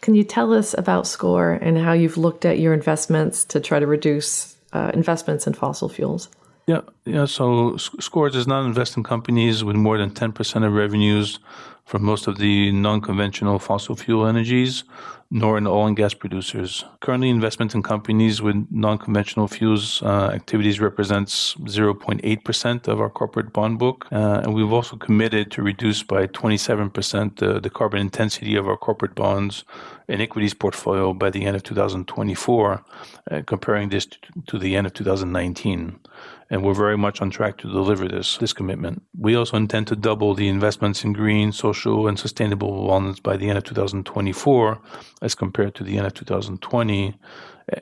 Can 0.00 0.14
you 0.14 0.22
tell 0.22 0.52
us 0.52 0.74
about 0.78 1.06
SCOR 1.06 1.52
and 1.52 1.76
how 1.76 1.92
you've 1.92 2.16
looked 2.16 2.44
at 2.44 2.58
your 2.58 2.72
investments 2.72 3.44
to 3.46 3.60
try 3.60 3.80
to 3.80 3.86
reduce 3.86 4.56
uh, 4.72 4.90
investments 4.94 5.46
in 5.46 5.54
fossil 5.54 5.88
fuels? 5.88 6.28
Yeah, 6.70 6.82
yeah. 7.04 7.24
So 7.24 7.76
SCOR 7.78 8.30
does 8.30 8.46
not 8.46 8.64
invest 8.64 8.96
in 8.96 9.02
companies 9.02 9.64
with 9.64 9.74
more 9.74 9.98
than 9.98 10.10
ten 10.20 10.30
percent 10.30 10.64
of 10.64 10.72
revenues 10.72 11.40
from 11.84 12.04
most 12.04 12.28
of 12.28 12.38
the 12.38 12.70
non-conventional 12.70 13.58
fossil 13.58 13.96
fuel 13.96 14.24
energies 14.24 14.84
nor 15.30 15.56
in 15.56 15.66
oil 15.66 15.86
and 15.86 15.96
gas 15.96 16.12
producers. 16.12 16.84
Currently, 17.00 17.30
investment 17.30 17.74
in 17.74 17.82
companies 17.82 18.42
with 18.42 18.66
non-conventional 18.70 19.46
fuels 19.46 20.02
uh, 20.02 20.30
activities 20.34 20.80
represents 20.80 21.54
0.8% 21.54 22.88
of 22.88 23.00
our 23.00 23.08
corporate 23.08 23.52
bond 23.52 23.78
book, 23.78 24.08
uh, 24.10 24.40
and 24.42 24.54
we've 24.54 24.72
also 24.72 24.96
committed 24.96 25.52
to 25.52 25.62
reduce 25.62 26.02
by 26.02 26.26
27% 26.26 27.42
uh, 27.42 27.60
the 27.60 27.70
carbon 27.70 28.00
intensity 28.00 28.56
of 28.56 28.66
our 28.66 28.76
corporate 28.76 29.14
bonds 29.14 29.64
and 30.08 30.20
equities 30.20 30.54
portfolio 30.54 31.12
by 31.12 31.30
the 31.30 31.44
end 31.44 31.54
of 31.54 31.62
2024, 31.62 32.84
uh, 33.30 33.42
comparing 33.46 33.88
this 33.90 34.08
to 34.48 34.58
the 34.58 34.74
end 34.74 34.86
of 34.86 34.94
2019 34.94 36.00
and 36.50 36.64
we're 36.64 36.74
very 36.74 36.98
much 36.98 37.22
on 37.22 37.30
track 37.30 37.58
to 37.58 37.68
deliver 37.68 38.08
this 38.08 38.36
this 38.38 38.52
commitment. 38.52 39.02
We 39.16 39.36
also 39.36 39.56
intend 39.56 39.86
to 39.88 39.96
double 39.96 40.34
the 40.34 40.48
investments 40.48 41.04
in 41.04 41.12
green, 41.12 41.52
social, 41.52 42.08
and 42.08 42.18
sustainable 42.18 42.86
bonds 42.88 43.20
by 43.20 43.36
the 43.36 43.48
end 43.48 43.58
of 43.58 43.64
2024, 43.64 44.80
as 45.22 45.34
compared 45.34 45.74
to 45.76 45.84
the 45.84 45.96
end 45.96 46.06
of 46.06 46.14
2020, 46.14 47.14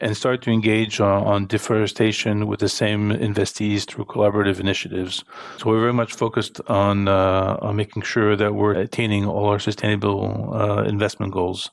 and 0.01 0.17
start 0.17 0.43
to 0.43 0.51
engage 0.51 1.01
on, 1.01 1.27
on 1.27 1.47
deforestation 1.47 2.47
with 2.47 2.61
the 2.61 2.69
same 2.69 3.11
investees 3.11 3.87
through 3.87 4.05
collaborative 4.05 4.61
initiatives. 4.61 5.25
So 5.57 5.71
we're 5.71 5.81
very 5.81 5.95
much 5.95 6.13
focused 6.13 6.61
on 6.69 7.09
uh, 7.09 7.57
on 7.63 7.77
making 7.77 8.03
sure 8.03 8.37
that 8.37 8.55
we're 8.55 8.75
attaining 8.75 9.25
all 9.27 9.47
our 9.47 9.59
sustainable 9.59 10.53
uh, 10.55 10.83
investment 10.83 11.33
goals 11.33 11.71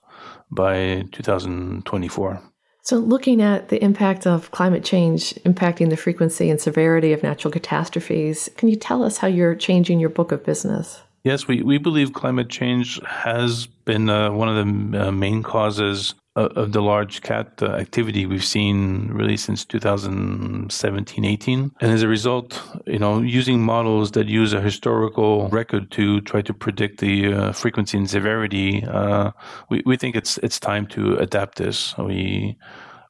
by 0.49 1.03
2024. 1.11 2.54
So, 2.85 2.97
looking 2.97 3.41
at 3.41 3.69
the 3.69 3.83
impact 3.83 4.27
of 4.27 4.51
climate 4.51 4.83
change 4.83 5.33
impacting 5.43 5.89
the 5.89 5.97
frequency 5.97 6.51
and 6.51 6.61
severity 6.61 7.13
of 7.13 7.23
natural 7.23 7.51
catastrophes, 7.51 8.47
can 8.57 8.69
you 8.69 8.75
tell 8.75 9.01
us 9.01 9.17
how 9.17 9.27
you're 9.27 9.55
changing 9.55 9.99
your 9.99 10.11
book 10.11 10.31
of 10.31 10.45
business? 10.45 11.01
Yes, 11.23 11.47
we, 11.47 11.63
we 11.63 11.79
believe 11.79 12.13
climate 12.13 12.47
change 12.47 13.01
has 13.03 13.65
been 13.65 14.07
uh, 14.07 14.31
one 14.31 14.49
of 14.49 14.91
the 14.91 15.07
uh, 15.07 15.11
main 15.11 15.41
causes 15.41 16.13
of, 16.35 16.71
the 16.71 16.81
large 16.81 17.21
cat 17.21 17.61
uh, 17.61 17.67
activity 17.67 18.25
we've 18.25 18.43
seen 18.43 19.07
really 19.07 19.37
since 19.37 19.63
2017 19.65 21.25
18. 21.25 21.71
And 21.79 21.91
as 21.91 22.03
a 22.03 22.07
result, 22.07 22.61
you 22.85 22.99
know, 22.99 23.21
using 23.21 23.63
models 23.63 24.11
that 24.11 24.27
use 24.27 24.53
a 24.53 24.61
historical 24.61 25.47
record 25.49 25.91
to 25.91 26.21
try 26.21 26.41
to 26.41 26.53
predict 26.53 26.99
the 26.99 27.33
uh, 27.33 27.51
frequency 27.53 27.97
and 27.97 28.09
severity, 28.09 28.83
uh, 28.83 29.31
we, 29.69 29.81
we 29.85 29.97
think 29.97 30.15
it's 30.15 30.37
it's 30.39 30.59
time 30.59 30.87
to 30.87 31.15
adapt 31.17 31.57
this. 31.57 31.97
We 31.97 32.57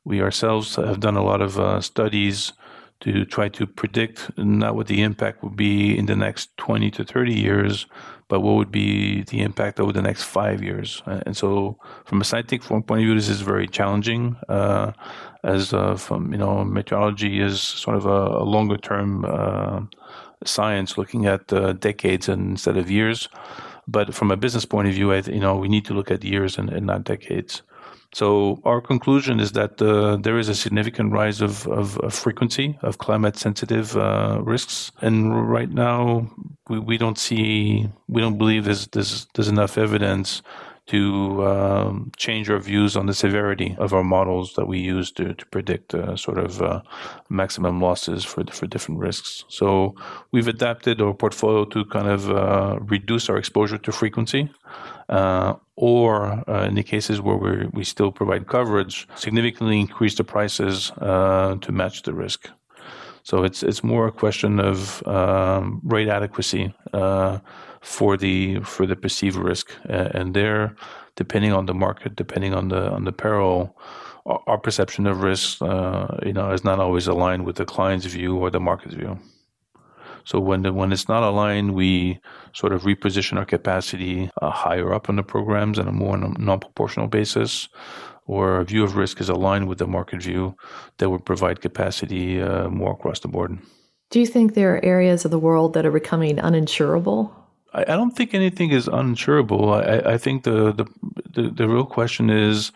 we 0.04 0.22
ourselves 0.22 0.76
have 0.76 1.00
done 1.00 1.18
a 1.18 1.24
lot 1.24 1.42
of 1.42 1.60
uh, 1.60 1.82
studies 1.82 2.54
to 3.02 3.26
try 3.26 3.50
to 3.50 3.68
predict 3.68 4.32
not 4.38 4.76
what 4.76 4.88
the 4.88 5.02
impact 5.02 5.44
would 5.44 5.56
be 5.56 5.98
in 5.98 6.06
the 6.06 6.16
next 6.16 6.56
20 6.58 6.90
to 6.92 7.04
30 7.04 7.34
years, 7.34 7.88
but 8.28 8.40
what 8.40 8.56
would 8.56 8.72
be 8.72 9.24
the 9.24 9.42
impact 9.42 9.80
over 9.80 9.92
the 9.92 10.02
next 10.02 10.24
five 10.24 10.64
years. 10.64 11.04
And 11.06 11.38
so, 11.38 11.78
from 12.06 12.22
a 12.22 12.24
scientific 12.24 12.68
point 12.68 12.90
of 12.90 12.98
view, 13.06 13.16
this 13.16 13.30
is 13.30 13.42
very 13.42 13.68
challenging, 13.68 14.36
uh, 14.50 14.94
as 15.44 15.74
uh, 15.74 15.96
from 15.96 16.32
you 16.32 16.40
know, 16.40 16.64
meteorology 16.64 17.40
is 17.40 17.62
sort 17.62 17.96
of 17.96 18.06
a, 18.06 18.40
a 18.40 18.44
longer 18.44 18.78
term 18.78 19.26
uh, 19.26 19.82
science, 20.44 20.98
looking 20.98 21.28
at 21.28 21.54
uh, 21.54 21.74
decades 21.74 22.28
instead 22.28 22.78
of 22.78 22.90
years. 22.90 23.30
But 23.88 24.16
from 24.16 24.32
a 24.32 24.38
business 24.38 24.66
point 24.66 24.88
of 24.88 24.96
view, 24.96 25.14
I, 25.14 25.18
you 25.20 25.40
know, 25.40 25.56
we 25.56 25.68
need 25.68 25.86
to 25.86 25.94
look 25.94 26.10
at 26.10 26.24
years 26.24 26.58
and, 26.58 26.70
and 26.72 26.88
not 26.88 27.04
decades. 27.04 27.62
So 28.16 28.62
our 28.64 28.80
conclusion 28.80 29.42
is 29.42 29.52
that 29.52 29.82
uh, 29.82 30.16
there 30.16 30.40
is 30.40 30.48
a 30.48 30.56
significant 30.56 31.12
rise 31.12 31.42
of, 31.42 31.68
of, 31.68 31.98
of 31.98 32.14
frequency 32.14 32.80
of 32.82 32.98
climate 32.98 33.36
sensitive 33.36 33.98
uh, 33.98 34.40
risks, 34.42 34.90
and 35.02 35.52
right 35.52 35.70
now 35.70 36.32
we, 36.70 36.80
we 36.80 36.98
don't 36.98 37.20
see 37.20 37.90
we 38.08 38.22
don't 38.22 38.38
believe 38.38 38.64
there's 38.64 38.88
there's, 38.88 39.28
there's 39.34 39.50
enough 39.50 39.78
evidence 39.78 40.42
to 40.88 41.46
um, 41.48 42.12
change 42.16 42.50
our 42.50 42.60
views 42.60 42.96
on 42.96 43.08
the 43.08 43.14
severity 43.14 43.76
of 43.80 43.94
our 43.94 44.04
models 44.04 44.54
that 44.54 44.68
we 44.68 44.80
use 44.80 45.12
to, 45.12 45.34
to 45.34 45.46
predict 45.48 45.96
uh, 45.96 46.16
sort 46.16 46.38
of 46.38 46.62
uh, 46.62 46.82
maximum 47.30 47.82
losses 47.82 48.24
for 48.24 48.44
for 48.52 48.68
different 48.68 49.00
risks. 49.00 49.46
So 49.48 49.96
we've 50.32 50.48
adapted 50.48 51.02
our 51.02 51.14
portfolio 51.14 51.66
to 51.66 51.86
kind 51.86 52.08
of 52.08 52.30
uh, 52.30 52.80
reduce 52.82 53.30
our 53.30 53.38
exposure 53.38 53.80
to 53.80 53.92
frequency 53.92 54.50
uh, 55.10 55.56
or 55.76 56.44
uh, 56.50 56.66
in 56.66 56.76
the 56.76 56.84
cases 56.84 57.22
where 57.22 57.38
we 57.38 57.68
we 57.74 57.84
still 57.84 58.12
provide 58.12 58.48
coverage, 58.48 59.08
significantly 59.16 59.80
increase 59.80 60.16
the 60.16 60.24
prices 60.24 60.92
uh, 61.02 61.56
to 61.62 61.72
match 61.72 62.04
the 62.04 62.14
risk. 62.14 62.50
So 63.26 63.44
it's 63.44 63.64
it's 63.64 63.84
more 63.84 64.06
a 64.06 64.12
question 64.12 64.60
of 64.60 65.06
um, 65.08 65.82
rate 65.84 66.10
adequacy 66.10 66.72
uh, 66.94 67.40
for 67.82 68.18
the 68.18 68.60
for 68.60 68.86
the 68.86 68.96
perceived 68.96 69.36
risk, 69.36 69.72
and 69.90 70.36
there, 70.36 70.76
depending 71.16 71.52
on 71.52 71.66
the 71.66 71.74
market, 71.74 72.16
depending 72.16 72.54
on 72.54 72.70
the 72.70 72.92
on 72.92 73.04
the 73.04 73.12
peril, 73.12 73.76
our 74.26 74.60
perception 74.60 75.08
of 75.08 75.24
risk, 75.24 75.60
uh, 75.64 76.06
you 76.24 76.34
know, 76.34 76.52
is 76.52 76.64
not 76.64 76.80
always 76.80 77.08
aligned 77.08 77.46
with 77.48 77.56
the 77.56 77.66
client's 77.66 78.06
view 78.06 78.38
or 78.38 78.52
the 78.52 78.60
market's 78.60 78.94
view. 78.94 79.18
So 80.24 80.40
when 80.40 80.62
the, 80.62 80.72
when 80.72 80.92
it's 80.92 81.10
not 81.10 81.24
aligned, 81.24 81.74
we 81.74 82.20
sort 82.54 82.74
of 82.74 82.84
reposition 82.84 83.38
our 83.38 83.46
capacity 83.46 84.30
uh, 84.42 84.52
higher 84.52 84.94
up 84.94 85.10
in 85.10 85.16
the 85.16 85.24
programs 85.24 85.80
on 85.80 85.88
a 85.88 85.92
more 85.92 86.18
non-proportional 86.18 87.08
basis, 87.08 87.70
or 88.26 88.60
a 88.60 88.66
view 88.66 88.84
of 88.84 88.96
risk 88.96 89.22
is 89.22 89.30
aligned 89.30 89.68
with 89.68 89.78
the 89.78 89.88
market 89.88 90.22
view 90.22 90.56
that 90.98 91.10
would 91.10 91.26
provide 91.26 91.62
capacity 91.62 92.42
uh, 92.42 92.70
more 92.70 92.92
across 92.92 93.20
the 93.20 93.28
board. 93.28 93.58
Do 94.10 94.20
you 94.20 94.26
think 94.26 94.54
there 94.54 94.76
are 94.76 94.86
areas 94.86 95.26
of 95.26 95.32
the 95.32 95.40
world 95.40 95.74
that 95.74 95.86
are 95.86 95.92
becoming 95.92 96.38
uninsurable? 96.38 97.32
I, 97.74 97.82
I 97.82 97.96
don't 97.96 98.16
think 98.16 98.34
anything 98.34 98.72
is 98.72 98.88
uninsurable. 98.88 99.74
I, 99.74 100.14
I 100.14 100.18
think 100.18 100.44
the, 100.44 100.74
the, 100.74 100.86
the 101.34 101.50
the 101.50 101.68
real 101.68 101.86
question 101.86 102.30
is 102.30 102.72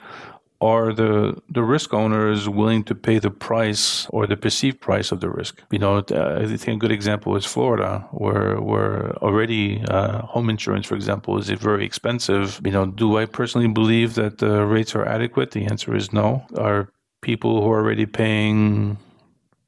are 0.62 0.92
the 0.94 1.42
the 1.50 1.64
risk 1.64 1.94
owners 1.94 2.50
willing 2.50 2.84
to 2.84 2.96
pay 2.96 3.20
the 3.20 3.32
price 3.32 4.08
or 4.10 4.28
the 4.28 4.36
perceived 4.36 4.82
price 4.82 5.12
of 5.12 5.20
the 5.22 5.30
risk? 5.30 5.62
You 5.72 5.80
know, 5.80 6.04
uh, 6.12 6.40
I 6.42 6.58
think 6.58 6.78
a 6.78 6.80
good 6.80 6.92
example 6.92 7.36
is 7.36 7.46
Florida, 7.46 8.08
where 8.12 8.60
where 8.62 9.12
already 9.18 9.84
uh, 9.88 10.22
home 10.24 10.50
insurance, 10.50 10.86
for 10.88 10.96
example, 10.96 11.38
is 11.38 11.50
very 11.50 11.86
expensive. 11.86 12.62
You 12.64 12.72
know, 12.72 12.86
do 12.86 13.18
I 13.18 13.26
personally 13.26 13.68
believe 13.68 14.16
that 14.16 14.40
the 14.40 14.66
rates 14.66 14.96
are 14.96 15.06
adequate? 15.06 15.52
The 15.52 15.66
answer 15.66 15.96
is 15.96 16.12
no. 16.12 16.46
Are 16.58 16.90
people 17.22 17.62
who 17.62 17.72
are 17.72 17.80
already 17.80 18.06
paying 18.06 18.98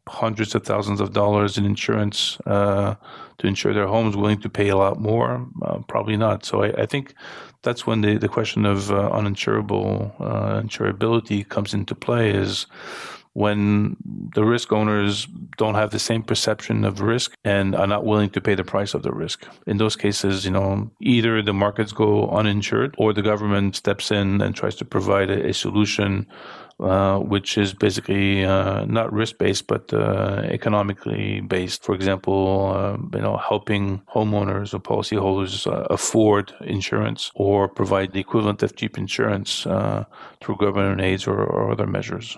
hundreds 0.08 0.56
of 0.56 0.64
thousands 0.64 1.00
of 1.00 1.14
dollars 1.14 1.58
in 1.58 1.66
insurance 1.66 2.40
uh, 2.46 2.96
to 3.38 3.48
insure 3.48 3.74
their 3.74 3.88
homes 3.88 4.16
willing 4.16 4.42
to 4.42 4.50
pay 4.50 4.70
a 4.70 4.78
lot 4.78 5.00
more? 5.00 5.48
Uh, 5.62 5.80
probably 5.88 6.18
not. 6.18 6.46
So 6.46 6.64
I, 6.64 6.82
I, 6.82 6.86
think 6.86 7.14
that's 7.62 7.86
when 7.86 8.02
the, 8.02 8.18
the 8.18 8.28
question 8.28 8.66
of 8.66 8.92
uh, 8.92 9.10
uninsurable 9.14 10.14
uh, 10.20 10.62
insurability 10.62 11.48
comes 11.48 11.74
into 11.74 11.96
play 11.96 12.32
is 12.32 12.66
when 13.34 13.96
the 14.36 14.44
risk 14.44 14.74
owners 14.74 15.26
don't 15.58 15.76
have 15.76 15.92
the 15.92 16.00
same 16.00 16.22
perception 16.22 16.84
of 16.84 17.00
risk 17.00 17.34
and 17.46 17.76
are 17.76 17.88
not 17.88 18.06
willing 18.06 18.30
to 18.30 18.42
pay 18.42 18.56
the 18.56 18.64
price 18.64 18.94
of 18.94 19.04
the 19.04 19.12
risk. 19.12 19.48
In 19.68 19.78
those 19.78 19.96
cases, 19.96 20.44
you 20.44 20.52
know, 20.52 20.92
either 21.00 21.42
the 21.42 21.54
markets 21.54 21.94
go 21.94 22.30
uninsured 22.30 22.94
or 22.98 23.14
the 23.14 23.22
government 23.22 23.76
steps 23.78 24.12
in 24.12 24.42
and 24.42 24.54
tries 24.54 24.76
to 24.76 24.86
provide 24.86 25.30
a, 25.30 25.50
a 25.50 25.54
solution 25.54 26.28
uh, 26.82 27.20
which 27.20 27.58
is 27.58 27.74
basically 27.74 28.44
uh, 28.44 28.86
not 28.86 29.14
risk 29.14 29.38
based 29.38 29.68
but 29.68 29.94
uh, 29.94 30.42
economically 30.46 31.42
based. 31.42 31.84
For 31.84 31.94
example, 31.94 32.74
uh, 32.76 32.98
you 33.16 33.22
know, 33.22 33.38
helping 33.38 34.02
homeowners 34.14 34.74
or 34.74 34.80
policyholders 34.80 35.68
uh, 35.68 35.86
afford 35.90 36.54
insurance 36.62 37.32
or 37.36 37.68
provide 37.68 38.14
the 38.14 38.20
equivalent 38.20 38.64
of 38.64 38.76
cheap 38.76 38.98
insurance 38.98 39.64
through 39.64 40.58
government 40.58 41.02
aids 41.02 41.28
or, 41.28 41.38
or 41.38 41.72
other 41.72 41.88
measures. 41.88 42.38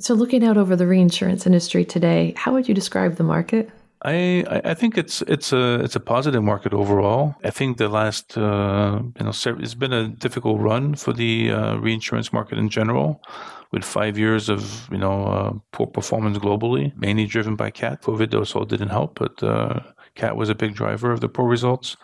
So, 0.00 0.14
looking 0.14 0.42
out 0.44 0.56
over 0.56 0.74
the 0.74 0.86
reinsurance 0.86 1.46
industry 1.46 1.84
today, 1.84 2.32
how 2.36 2.52
would 2.54 2.66
you 2.66 2.74
describe 2.74 3.16
the 3.16 3.24
market? 3.24 3.70
I, 4.04 4.44
I 4.64 4.74
think 4.74 4.98
it's 4.98 5.22
it's 5.22 5.52
a 5.52 5.80
it's 5.84 5.94
a 5.94 6.00
positive 6.00 6.42
market 6.42 6.72
overall. 6.74 7.36
I 7.44 7.50
think 7.50 7.76
the 7.76 7.88
last 7.88 8.36
uh, 8.36 9.00
you 9.18 9.24
know 9.24 9.32
it's 9.60 9.74
been 9.74 9.92
a 9.92 10.08
difficult 10.08 10.60
run 10.60 10.94
for 10.96 11.12
the 11.12 11.52
uh, 11.52 11.76
reinsurance 11.76 12.32
market 12.32 12.58
in 12.58 12.68
general, 12.68 13.22
with 13.70 13.84
five 13.84 14.18
years 14.18 14.48
of 14.48 14.88
you 14.90 14.98
know 14.98 15.26
uh, 15.26 15.52
poor 15.70 15.86
performance 15.86 16.38
globally, 16.38 16.92
mainly 16.96 17.26
driven 17.26 17.54
by 17.54 17.70
cat. 17.70 18.02
COVID 18.02 18.34
also 18.34 18.64
didn't 18.64 18.88
help, 18.88 19.18
but 19.18 19.42
uh, 19.42 19.80
cat 20.16 20.36
was 20.36 20.48
a 20.48 20.54
big 20.54 20.74
driver 20.74 21.12
of 21.12 21.20
the 21.20 21.28
poor 21.28 21.48
results. 21.48 21.96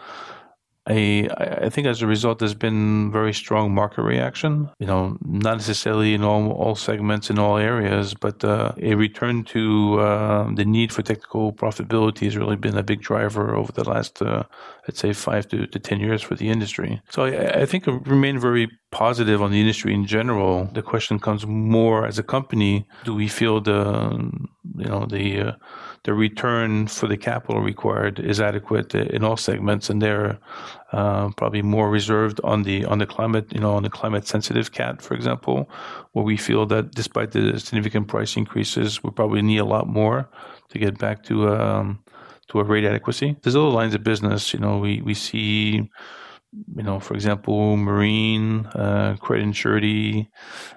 I, 0.88 1.28
I 1.66 1.68
think 1.68 1.87
as 1.87 2.00
a 2.00 2.07
result, 2.07 2.38
there's 2.38 2.54
been 2.54 3.12
very 3.12 3.35
strong 3.35 3.75
market 3.75 4.02
reaction. 4.02 4.71
You 4.78 4.87
know, 4.87 5.18
not 5.23 5.57
necessarily 5.59 6.14
in 6.14 6.25
all, 6.25 6.50
all 6.52 6.75
segments 6.75 7.28
in 7.28 7.38
all 7.38 7.59
areas, 7.59 8.14
but 8.14 8.42
uh, 8.42 8.73
a 8.78 8.95
return 8.95 9.45
to 9.45 10.00
uh, 10.00 10.54
the 10.54 10.64
need 10.64 10.92
for 10.92 11.02
technical 11.02 11.52
profitability 11.52 12.25
has 12.25 12.37
really 12.37 12.57
been 12.57 12.78
a 12.78 12.83
big 12.83 13.02
driver 13.02 13.54
over 13.54 13.71
the 13.71 13.85
last, 13.85 14.23
uh, 14.23 14.45
I'd 14.87 14.97
say, 14.97 15.12
five 15.12 15.47
to, 15.49 15.66
to 15.66 15.78
ten 15.78 16.00
years 16.00 16.23
for 16.23 16.35
the 16.35 16.49
industry. 16.49 17.02
So 17.11 17.25
I, 17.25 17.62
I 17.62 17.66
think 17.66 17.87
I 17.87 17.92
remain 18.07 18.38
very 18.38 18.68
positive 18.90 19.42
on 19.42 19.50
the 19.50 19.61
industry 19.61 19.92
in 19.92 20.07
general. 20.07 20.71
The 20.73 20.83
question 20.83 21.18
comes 21.18 21.47
more 21.47 22.07
as 22.07 22.18
a 22.18 22.23
company: 22.23 22.88
Do 23.04 23.14
we 23.14 23.28
feel 23.28 23.61
the, 23.61 24.30
you 24.76 24.87
know, 24.87 25.04
the 25.04 25.40
uh, 25.40 25.52
the 26.05 26.14
return 26.14 26.87
for 26.87 27.07
the 27.07 27.17
capital 27.17 27.61
required 27.61 28.19
is 28.19 28.40
adequate 28.40 28.95
in 28.95 29.25
all 29.25 29.37
segments, 29.37 29.90
and 29.90 30.00
they're 30.00 30.38
uh, 30.93 31.31
probably 31.37 31.62
more 31.62 31.90
reserved 31.90 32.40
on 32.45 32.62
the 32.62 32.85
on 32.85 32.99
the 32.99 33.07
climate, 33.07 33.52
you 33.52 33.61
know, 33.61 33.75
on 33.75 33.83
the 33.83 33.90
climate 33.90 34.26
sensitive 34.26 34.73
cat, 34.73 35.02
for 35.02 35.14
example, 35.14 35.69
where 36.12 36.25
we 36.25 36.37
feel 36.37 36.67
that 36.67 36.93
despite 36.93 37.33
the 37.33 37.59
significant 37.59 38.09
price 38.09 38.37
increases, 38.37 39.02
we 39.02 39.11
probably 39.11 39.43
need 39.43 39.59
a 39.59 39.64
lot 39.64 39.87
more 39.87 40.28
to 40.71 40.78
get 40.78 40.99
back 40.99 41.23
to 41.25 41.49
um, 41.50 41.99
to 42.49 42.61
a 42.61 42.64
rate 42.64 42.85
adequacy. 42.85 43.37
There's 43.43 43.57
other 43.57 43.67
lines 43.67 43.95
of 43.95 44.02
business, 44.02 44.52
you 44.55 44.61
know, 44.61 44.78
we 44.78 45.02
we 45.02 45.14
see 45.14 45.90
you 46.52 46.83
know, 46.83 46.99
for 46.99 47.14
example, 47.14 47.76
marine, 47.76 48.67
uh, 48.67 49.17
credit 49.21 49.45
and 49.45 49.57
surety, 49.57 50.31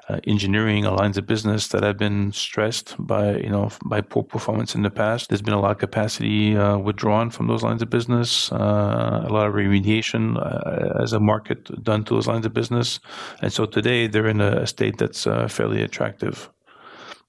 uh, 0.10 0.20
engineering 0.28 0.86
are 0.86 0.96
lines 0.96 1.18
of 1.18 1.26
business 1.26 1.70
that 1.70 1.84
have 1.84 1.98
been 1.98 2.32
stressed 2.34 2.96
by, 3.00 3.38
you 3.38 3.50
know, 3.50 3.70
by 3.86 4.02
poor 4.02 4.24
performance 4.24 4.76
in 4.76 4.82
the 4.82 4.90
past. 4.90 5.30
There's 5.30 5.42
been 5.42 5.54
a 5.54 5.62
lot 5.62 5.72
of 5.72 5.78
capacity 5.78 6.58
uh, 6.58 6.78
withdrawn 6.78 7.30
from 7.30 7.48
those 7.48 7.64
lines 7.64 7.82
of 7.82 7.90
business, 7.90 8.52
uh, 8.52 9.26
a 9.26 9.32
lot 9.32 9.48
of 9.48 9.54
remediation 9.54 10.38
uh, 10.38 11.02
as 11.02 11.14
a 11.14 11.20
market 11.20 11.84
done 11.84 12.04
to 12.06 12.16
those 12.16 12.28
lines 12.28 12.46
of 12.46 12.54
business. 12.54 13.00
And 13.42 13.54
so 13.54 13.66
today 13.66 14.08
they're 14.08 14.28
in 14.28 14.42
a 14.42 14.68
state 14.68 14.98
that's 14.98 15.26
uh, 15.26 15.48
fairly 15.48 15.82
attractive. 15.82 16.50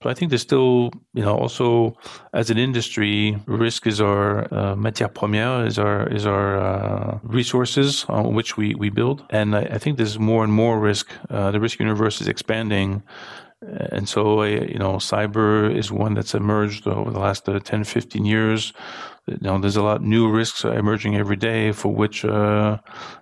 But 0.03 0.11
I 0.11 0.15
think 0.15 0.31
there's 0.31 0.43
still, 0.43 0.91
you 1.15 1.23
know, 1.23 1.37
also 1.37 1.97
as 2.33 2.51
an 2.51 2.59
industry, 2.59 3.39
risk 3.47 3.87
is 3.87 4.01
our 4.01 4.45
uh, 4.53 4.75
matière 4.75 5.13
première, 5.13 5.67
is 5.67 5.79
our 5.79 6.09
is 6.09 6.27
our 6.27 6.59
uh, 6.59 7.19
resources 7.23 8.05
on 8.09 8.35
which 8.35 8.57
we, 8.57 8.75
we 8.75 8.91
build. 8.91 9.25
And 9.31 9.55
I, 9.57 9.63
I 9.63 9.79
think 9.79 9.97
there's 9.97 10.19
more 10.19 10.45
and 10.45 10.53
more 10.53 10.79
risk. 10.81 11.11
Uh, 11.31 11.51
the 11.51 11.61
risk 11.61 11.79
universe 11.79 12.21
is 12.21 12.29
expanding. 12.29 13.03
And 13.93 14.09
so, 14.09 14.43
you 14.43 14.79
know, 14.79 14.95
cyber 14.95 15.73
is 15.73 15.93
one 15.93 16.15
that's 16.15 16.35
emerged 16.35 16.89
over 16.89 17.13
the 17.13 17.21
last 17.21 17.49
uh, 17.49 17.61
10, 17.61 17.85
15 17.85 18.25
years 18.25 18.73
you 19.27 19.39
know, 19.41 19.59
there's 19.59 19.77
a 19.77 19.83
lot 19.83 19.97
of 19.97 20.03
new 20.03 20.29
risks 20.29 20.65
emerging 20.65 21.17
every 21.17 21.37
day 21.37 21.71
for 21.73 21.95
which 21.95 22.25
uh, 22.25 22.79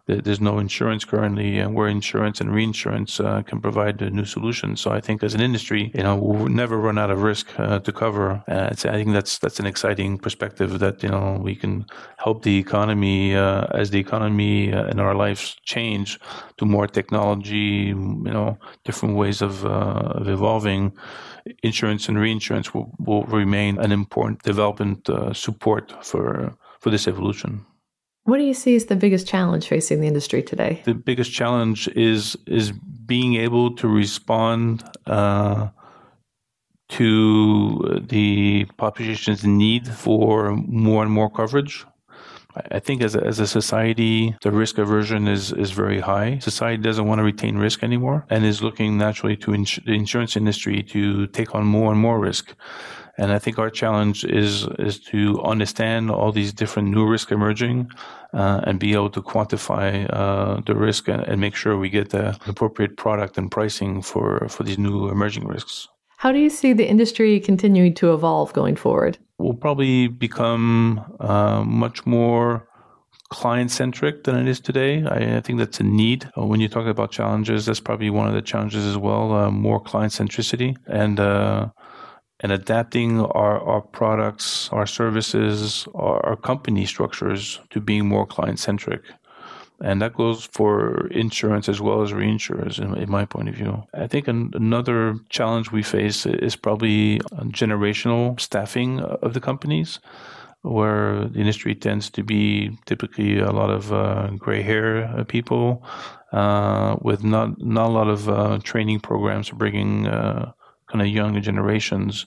there's 0.07 0.41
no 0.41 0.59
insurance 0.59 1.05
currently, 1.05 1.59
and 1.59 1.75
where 1.75 1.89
insurance 1.89 2.41
and 2.41 2.53
reinsurance 2.53 3.21
uh, 3.21 3.43
can 3.43 3.61
provide 3.61 4.01
new 4.01 4.25
solutions. 4.25 4.81
So 4.81 4.91
I 4.91 5.01
think 5.01 5.23
as 5.23 5.35
an 5.35 5.41
industry, 5.41 5.91
you 5.95 6.03
know, 6.03 6.17
we'll 6.17 6.49
never 6.49 6.79
run 6.79 6.99
out 6.99 7.11
of 7.11 7.23
risk 7.23 7.49
uh, 7.59 7.81
to 7.81 7.93
cover. 7.93 8.43
I 8.49 8.75
think 8.75 9.13
that's 9.13 9.39
that's 9.39 9.61
an 9.61 9.67
exciting 9.67 10.19
perspective 10.19 10.79
that 10.79 11.03
you 11.03 11.11
know 11.11 11.39
we 11.43 11.55
can 11.55 11.85
help 12.17 12.43
the 12.43 12.59
economy 12.59 13.37
uh, 13.37 13.67
as 13.75 13.91
the 13.91 13.99
economy 13.99 14.73
uh, 14.73 14.85
and 14.85 15.01
our 15.01 15.15
lives 15.15 15.57
change 15.65 16.19
to 16.57 16.65
more 16.65 16.87
technology, 16.87 17.93
you 17.93 18.33
know, 18.33 18.59
different 18.85 19.17
ways 19.17 19.43
of 19.43 19.65
uh, 19.67 20.19
of 20.19 20.29
evolving 20.29 20.93
insurance 21.63 22.09
and 22.09 22.19
reinsurance 22.19 22.75
will, 22.75 22.93
will 22.99 23.25
remain 23.25 23.79
an 23.79 23.93
important 23.93 24.43
development 24.43 25.09
uh, 25.09 25.33
support 25.33 25.93
for 26.05 26.55
for 26.81 26.91
this 26.91 27.07
evolution. 27.07 27.65
What 28.25 28.39
do 28.39 28.45
you 28.45 28.55
see 28.55 28.77
as 28.77 28.87
the 28.87 28.97
biggest 28.97 29.27
challenge 29.27 29.69
facing 29.69 30.01
the 30.01 30.07
industry 30.07 30.43
today? 30.43 30.83
The 30.85 30.95
biggest 30.95 31.33
challenge 31.33 31.89
is 31.89 32.37
is 32.47 32.73
being 33.07 33.35
able 33.37 33.75
to 33.77 33.89
respond 33.89 34.85
uh, 35.07 35.69
to 36.91 38.05
the 38.09 38.67
population's 38.77 39.45
need 39.45 39.89
for 39.89 40.53
more 40.57 41.03
and 41.03 41.13
more 41.13 41.31
coverage. 41.31 41.87
I 42.71 42.81
think 42.81 43.03
as 43.03 43.15
a, 43.15 43.25
as 43.25 43.39
a 43.39 43.47
society, 43.47 44.35
the 44.43 44.51
risk 44.51 44.79
aversion 44.79 45.29
is, 45.29 45.53
is 45.53 45.71
very 45.71 46.01
high. 46.01 46.39
Society 46.39 46.83
doesn't 46.83 47.07
want 47.07 47.19
to 47.19 47.25
retain 47.25 47.57
risk 47.57 47.83
anymore 47.83 48.27
and 48.31 48.45
is 48.45 48.63
looking 48.63 48.99
naturally 48.99 49.37
to 49.39 49.55
ins- 49.55 49.81
the 49.85 49.93
insurance 49.93 50.37
industry 50.37 50.83
to 50.85 51.27
take 51.29 51.55
on 51.55 51.65
more 51.65 51.93
and 51.93 52.01
more 52.01 52.19
risk. 52.19 52.55
And 53.19 53.33
I 53.33 53.39
think 53.39 53.59
our 53.59 53.71
challenge 53.71 54.25
is 54.25 54.67
is 54.79 54.99
to 55.11 55.43
understand 55.43 56.11
all 56.11 56.33
these 56.33 56.53
different 56.55 56.89
new 56.89 57.07
risks 57.07 57.31
emerging 57.31 57.91
uh, 58.33 58.61
and 58.65 58.81
be 58.81 58.95
able 58.95 59.11
to 59.11 59.21
quantify 59.21 60.07
uh, 60.11 60.61
the 60.65 60.75
risk 60.75 61.09
and, 61.09 61.23
and, 61.29 61.41
make 61.41 61.55
sure 61.55 61.77
we 61.77 61.91
get 61.91 62.11
the 62.11 62.39
appropriate 62.47 62.97
product 62.97 63.37
and 63.37 63.51
pricing 63.51 64.01
for, 64.01 64.49
for 64.49 64.63
these 64.63 64.79
new 64.79 65.09
emerging 65.09 65.47
risks. 65.47 65.89
How 66.21 66.33
do 66.33 66.39
you 66.39 66.51
see 66.51 66.75
the 66.75 66.87
industry 66.87 67.41
continuing 67.41 67.95
to 67.95 68.13
evolve 68.13 68.53
going 68.53 68.77
forward? 68.77 69.17
We'll 69.39 69.55
probably 69.55 70.07
become 70.07 71.01
uh, 71.19 71.65
much 71.65 72.05
more 72.05 72.69
client 73.31 73.71
centric 73.71 74.25
than 74.25 74.37
it 74.37 74.47
is 74.47 74.61
today. 74.61 75.03
I, 75.03 75.39
I, 75.39 75.41
think 75.41 75.59
that's 75.59 75.81
a 75.81 75.83
need. 75.83 76.29
Uh, 76.37 76.45
when 76.45 76.61
you 76.61 76.69
talk 76.69 76.87
about 76.87 77.11
challenges, 77.11 77.65
that's 77.65 77.81
probably 77.81 78.11
one 78.11 78.29
of 78.29 78.35
the 78.35 78.43
challenges 78.43 78.85
as 78.85 78.99
well. 78.99 79.33
Uh, 79.33 79.51
more 79.51 79.81
client 79.81 80.13
centricity 80.13 80.77
and 80.87 81.19
uh, 81.19 81.71
and 82.41 82.53
adapting 82.53 83.21
our, 83.21 83.59
our 83.61 83.81
products, 83.81 84.69
our 84.73 84.87
services, 84.87 85.89
our, 85.95 86.25
our 86.27 86.37
company 86.37 86.85
structures 86.85 87.61
to 87.71 87.81
being 87.81 88.07
more 88.07 88.27
client 88.27 88.59
centric. 88.59 89.05
And 89.83 90.03
that 90.03 90.15
goes 90.15 90.45
for 90.45 91.07
insurance 91.09 91.69
as 91.69 91.81
well 91.81 92.03
as 92.03 92.13
reinsurers, 92.13 92.79
in, 92.79 93.11
my 93.11 93.25
point 93.25 93.49
of 93.49 93.55
view. 93.55 93.83
I 93.95 94.07
think 94.07 94.29
an, 94.29 94.51
another 94.55 95.17
challenge 95.31 95.73
we 95.73 95.83
face 95.83 96.27
is 96.27 96.55
probably 96.55 97.19
generational 97.49 98.39
staffing 98.39 99.01
of 99.01 99.33
the 99.33 99.41
companies, 99.41 99.99
where 100.63 101.25
the 101.25 101.39
industry 101.41 101.75
tends 101.75 102.11
to 102.11 102.23
be 102.23 102.77
typically 102.85 103.39
a 103.39 103.53
lot 103.53 103.71
of 103.71 103.93
uh, 103.93 104.29
gray 104.37 104.63
hair 104.63 105.05
uh, 105.05 105.25
people 105.25 105.83
uh, 106.33 106.97
with 107.01 107.25
not, 107.25 107.59
not 107.61 107.89
a 107.89 107.93
lot 107.93 108.09
of 108.09 108.29
uh, 108.29 108.59
training 108.63 109.01
programs 109.01 109.49
bringing 109.51 110.07
uh, 110.07 110.53
kind 110.89 111.01
of 111.01 111.09
younger 111.09 111.41
generations 111.41 112.27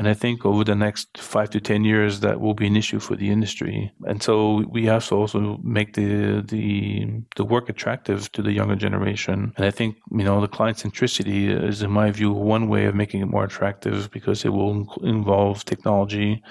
and 0.00 0.08
I 0.08 0.14
think 0.14 0.46
over 0.46 0.64
the 0.64 0.74
next 0.74 1.18
five 1.18 1.50
to 1.50 1.60
10 1.60 1.84
years, 1.84 2.20
that 2.20 2.40
will 2.40 2.54
be 2.54 2.66
an 2.66 2.74
issue 2.74 3.00
for 3.00 3.16
the 3.16 3.28
industry. 3.28 3.92
And 4.06 4.22
so 4.22 4.64
we 4.70 4.86
have 4.86 5.06
to 5.08 5.14
also 5.14 5.60
make 5.62 5.92
the, 5.92 6.40
the, 6.40 7.06
the 7.36 7.44
work 7.44 7.68
attractive 7.68 8.32
to 8.32 8.40
the 8.40 8.50
younger 8.50 8.76
generation. 8.76 9.52
And 9.58 9.66
I 9.66 9.70
think, 9.70 9.98
you 10.10 10.24
know, 10.24 10.40
the 10.40 10.48
client 10.48 10.78
centricity 10.78 11.50
is, 11.50 11.82
in 11.82 11.90
my 11.90 12.10
view, 12.12 12.32
one 12.32 12.70
way 12.70 12.86
of 12.86 12.94
making 12.94 13.20
it 13.20 13.26
more 13.26 13.44
attractive 13.44 14.10
because 14.10 14.42
it 14.46 14.54
will 14.54 14.88
involve 15.02 15.66
technology. 15.66 16.42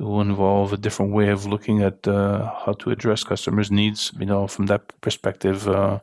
It 0.00 0.02
will 0.02 0.20
involve 0.20 0.72
a 0.72 0.76
different 0.76 1.12
way 1.12 1.28
of 1.28 1.46
looking 1.46 1.82
at 1.82 2.08
uh, 2.08 2.52
how 2.66 2.72
to 2.80 2.90
address 2.90 3.22
customers' 3.22 3.70
needs. 3.70 4.12
You 4.18 4.26
know, 4.26 4.48
from 4.48 4.66
that 4.66 5.00
perspective, 5.00 5.68
uh, 5.68 6.00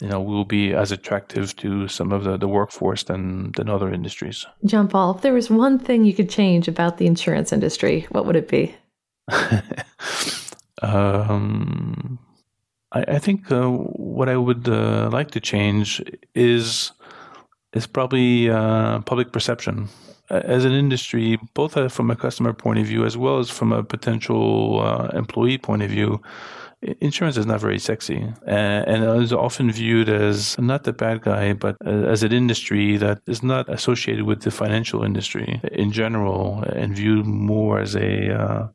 you 0.00 0.08
know, 0.08 0.22
we 0.22 0.34
will 0.34 0.46
be 0.46 0.72
as 0.72 0.90
attractive 0.90 1.54
to 1.56 1.86
some 1.86 2.12
of 2.12 2.24
the, 2.24 2.38
the 2.38 2.48
workforce 2.48 3.02
than, 3.04 3.52
than 3.52 3.68
other 3.68 3.92
industries. 3.92 4.46
Jean 4.64 4.88
Paul, 4.88 5.16
if 5.16 5.20
there 5.20 5.34
was 5.34 5.50
one 5.50 5.78
thing 5.78 6.04
you 6.04 6.14
could 6.14 6.30
change 6.30 6.45
about 6.68 6.98
the 6.98 7.06
insurance 7.06 7.52
industry, 7.52 8.06
what 8.10 8.26
would 8.26 8.36
it 8.36 8.48
be? 8.48 8.74
um, 10.82 12.18
I, 12.92 13.00
I, 13.02 13.18
think 13.18 13.50
uh, 13.50 13.68
what 13.68 14.28
I 14.28 14.36
would 14.36 14.68
uh, 14.68 15.08
like 15.12 15.30
to 15.32 15.40
change 15.40 16.02
is 16.34 16.92
is 17.72 17.86
probably 17.86 18.48
uh, 18.48 19.00
public 19.00 19.32
perception. 19.32 19.88
As 20.30 20.64
an 20.64 20.72
industry, 20.72 21.38
both 21.54 21.92
from 21.92 22.10
a 22.10 22.16
customer 22.16 22.52
point 22.52 22.78
of 22.78 22.86
view 22.86 23.04
as 23.04 23.16
well 23.16 23.38
as 23.38 23.50
from 23.50 23.72
a 23.72 23.82
potential 23.82 24.80
uh, 24.80 25.08
employee 25.16 25.58
point 25.58 25.82
of 25.82 25.90
view, 25.90 26.20
insurance 27.00 27.36
is 27.36 27.46
not 27.46 27.60
very 27.60 27.78
sexy. 27.78 28.32
And 28.46 29.04
is 29.22 29.32
often 29.32 29.70
viewed 29.70 30.08
as 30.08 30.58
not 30.58 30.84
the 30.84 30.92
bad 30.92 31.22
guy, 31.22 31.52
but 31.52 31.76
as 31.84 32.22
an 32.22 32.32
industry 32.32 32.96
that 32.98 33.20
is 33.26 33.42
not 33.42 33.68
associated 33.68 34.24
with 34.24 34.42
the 34.42 34.50
financial 34.50 35.02
industry 35.02 35.60
in 35.72 35.92
general 35.92 36.62
and 36.74 36.94
viewed 36.94 37.26
more 37.26 37.80
as 37.80 37.96
a 37.96 38.34
uh, 38.34 38.68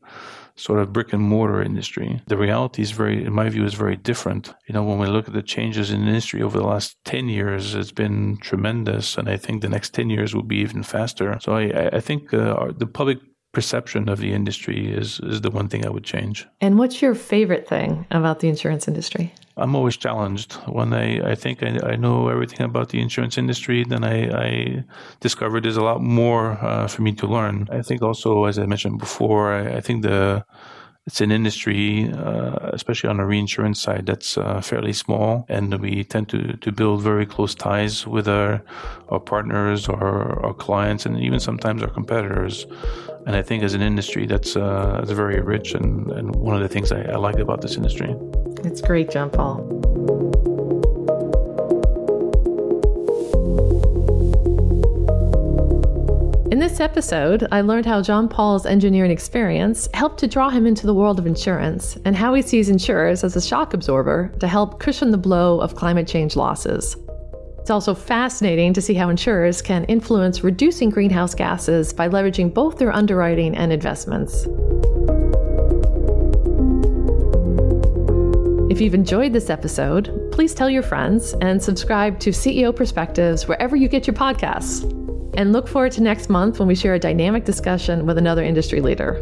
sort 0.55 0.79
of 0.79 0.93
brick 0.93 1.13
and 1.13 1.21
mortar 1.21 1.61
industry. 1.61 2.21
The 2.27 2.37
reality 2.37 2.81
is 2.81 2.91
very, 2.91 3.25
in 3.25 3.33
my 3.33 3.49
view, 3.49 3.65
is 3.65 3.73
very 3.73 3.95
different. 3.95 4.53
You 4.67 4.73
know, 4.73 4.83
when 4.83 4.99
we 4.99 5.07
look 5.07 5.27
at 5.27 5.33
the 5.33 5.43
changes 5.43 5.91
in 5.91 6.01
the 6.01 6.07
industry 6.07 6.41
over 6.41 6.57
the 6.57 6.65
last 6.65 6.97
10 7.05 7.29
years, 7.29 7.75
it's 7.75 7.91
been 7.91 8.37
tremendous. 8.37 9.17
And 9.17 9.29
I 9.29 9.37
think 9.37 9.61
the 9.61 9.69
next 9.69 9.93
10 9.93 10.09
years 10.09 10.35
will 10.35 10.43
be 10.43 10.57
even 10.57 10.83
faster. 10.83 11.37
So 11.41 11.55
I, 11.55 11.89
I 11.93 11.99
think 11.99 12.33
uh, 12.33 12.71
the 12.77 12.87
public 12.87 13.19
perception 13.51 14.07
of 14.07 14.19
the 14.19 14.33
industry 14.33 14.91
is 14.91 15.19
is 15.23 15.41
the 15.41 15.51
one 15.51 15.67
thing 15.67 15.85
I 15.85 15.89
would 15.89 16.03
change. 16.03 16.47
And 16.61 16.77
what's 16.77 17.01
your 17.01 17.15
favorite 17.15 17.67
thing 17.67 18.05
about 18.11 18.39
the 18.39 18.47
insurance 18.47 18.87
industry? 18.87 19.33
I'm 19.57 19.75
always 19.75 19.97
challenged 19.97 20.53
when 20.67 20.93
I, 20.93 21.31
I 21.31 21.35
think 21.35 21.61
I, 21.63 21.79
I 21.83 21.95
know 21.95 22.29
everything 22.29 22.61
about 22.61 22.89
the 22.89 23.01
insurance 23.01 23.37
industry. 23.37 23.83
Then 23.83 24.03
I, 24.03 24.29
I 24.29 24.83
discover 25.19 25.59
there's 25.59 25.77
a 25.77 25.83
lot 25.83 26.01
more 26.01 26.51
uh, 26.63 26.87
for 26.87 27.01
me 27.01 27.13
to 27.13 27.27
learn. 27.27 27.67
I 27.71 27.81
think 27.81 28.01
also, 28.01 28.45
as 28.45 28.57
I 28.57 28.65
mentioned 28.65 28.99
before, 28.99 29.53
I, 29.53 29.77
I 29.77 29.81
think 29.81 30.03
the 30.03 30.45
it's 31.07 31.19
an 31.19 31.31
industry, 31.31 32.11
uh, 32.13 32.69
especially 32.73 33.09
on 33.09 33.17
the 33.17 33.25
reinsurance 33.25 33.81
side, 33.81 34.05
that's 34.05 34.37
uh, 34.37 34.61
fairly 34.61 34.93
small, 34.93 35.45
and 35.49 35.73
we 35.79 36.03
tend 36.03 36.29
to, 36.29 36.55
to 36.57 36.71
build 36.71 37.01
very 37.01 37.25
close 37.25 37.55
ties 37.55 38.05
with 38.05 38.27
our 38.27 38.63
our 39.09 39.19
partners, 39.19 39.89
our 39.89 40.45
our 40.45 40.53
clients, 40.53 41.07
and 41.07 41.19
even 41.19 41.39
sometimes 41.39 41.81
our 41.81 41.89
competitors. 41.89 42.67
And 43.25 43.35
I 43.35 43.41
think 43.41 43.63
as 43.63 43.73
an 43.73 43.81
industry, 43.81 44.27
that's 44.27 44.55
uh, 44.55 44.97
that's 44.99 45.11
very 45.11 45.41
rich, 45.41 45.73
and, 45.73 46.11
and 46.11 46.35
one 46.35 46.55
of 46.55 46.61
the 46.61 46.69
things 46.69 46.91
I, 46.91 47.01
I 47.01 47.15
like 47.15 47.39
about 47.39 47.61
this 47.61 47.77
industry. 47.77 48.15
It's 48.63 48.81
great, 48.81 49.09
John 49.09 49.29
Paul. 49.29 49.67
In 56.51 56.59
this 56.59 56.79
episode, 56.79 57.47
I 57.51 57.61
learned 57.61 57.85
how 57.85 58.01
John 58.01 58.27
Paul's 58.27 58.65
engineering 58.65 59.09
experience 59.09 59.89
helped 59.93 60.19
to 60.19 60.27
draw 60.27 60.49
him 60.49 60.67
into 60.67 60.85
the 60.85 60.93
world 60.93 61.17
of 61.17 61.25
insurance 61.25 61.97
and 62.05 62.15
how 62.15 62.33
he 62.33 62.41
sees 62.41 62.69
insurers 62.69 63.23
as 63.23 63.35
a 63.35 63.41
shock 63.41 63.73
absorber 63.73 64.31
to 64.39 64.47
help 64.47 64.79
cushion 64.79 65.11
the 65.11 65.17
blow 65.17 65.59
of 65.59 65.75
climate 65.75 66.07
change 66.07 66.35
losses. 66.35 66.95
It's 67.59 67.69
also 67.69 67.95
fascinating 67.95 68.73
to 68.73 68.81
see 68.81 68.93
how 68.93 69.09
insurers 69.09 69.61
can 69.61 69.85
influence 69.85 70.43
reducing 70.43 70.89
greenhouse 70.89 71.33
gases 71.33 71.93
by 71.93 72.09
leveraging 72.09 72.53
both 72.53 72.77
their 72.77 72.91
underwriting 72.91 73.55
and 73.55 73.71
investments. 73.71 74.47
If 78.71 78.79
you've 78.79 78.95
enjoyed 78.95 79.33
this 79.33 79.49
episode, 79.49 80.31
please 80.31 80.53
tell 80.53 80.69
your 80.69 80.81
friends 80.81 81.33
and 81.41 81.61
subscribe 81.61 82.21
to 82.21 82.29
CEO 82.29 82.73
Perspectives 82.73 83.45
wherever 83.45 83.75
you 83.75 83.89
get 83.89 84.07
your 84.07 84.13
podcasts. 84.13 84.85
And 85.35 85.51
look 85.51 85.67
forward 85.67 85.91
to 85.91 86.01
next 86.01 86.29
month 86.29 86.57
when 86.57 86.69
we 86.69 86.75
share 86.75 86.93
a 86.93 86.99
dynamic 86.99 87.43
discussion 87.43 88.05
with 88.05 88.17
another 88.17 88.41
industry 88.41 88.79
leader. 88.79 89.15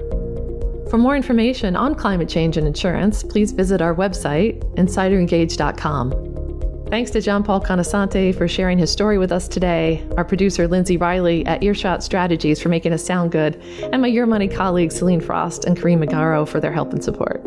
For 0.92 1.00
more 1.00 1.16
information 1.16 1.76
on 1.76 1.96
climate 1.96 2.30
change 2.30 2.58
and 2.58 2.68
insurance, 2.68 3.24
please 3.24 3.52
visit 3.52 3.82
our 3.82 3.96
website, 3.96 4.60
insiderengage.com. 4.76 6.86
Thanks 6.92 7.10
to 7.10 7.20
Jean 7.20 7.42
Paul 7.42 7.60
Conoscente 7.60 8.36
for 8.36 8.48
sharing 8.48 8.78
his 8.78 8.92
story 8.92 9.18
with 9.18 9.32
us 9.32 9.48
today, 9.48 10.08
our 10.16 10.26
producer 10.26 10.68
Lindsay 10.68 10.98
Riley 10.98 11.44
at 11.48 11.64
Earshot 11.64 12.04
Strategies 12.04 12.62
for 12.62 12.70
making 12.70 12.94
us 12.94 13.04
sound 13.04 13.32
good, 13.32 13.60
and 13.92 14.00
my 14.00 14.12
Euromoney 14.12 14.56
colleagues 14.56 14.98
Celine 14.98 15.22
Frost 15.22 15.66
and 15.66 15.76
Kareem 15.76 16.06
Magaro 16.06 16.48
for 16.48 16.60
their 16.60 16.72
help 16.72 16.94
and 16.94 17.04
support. 17.04 17.44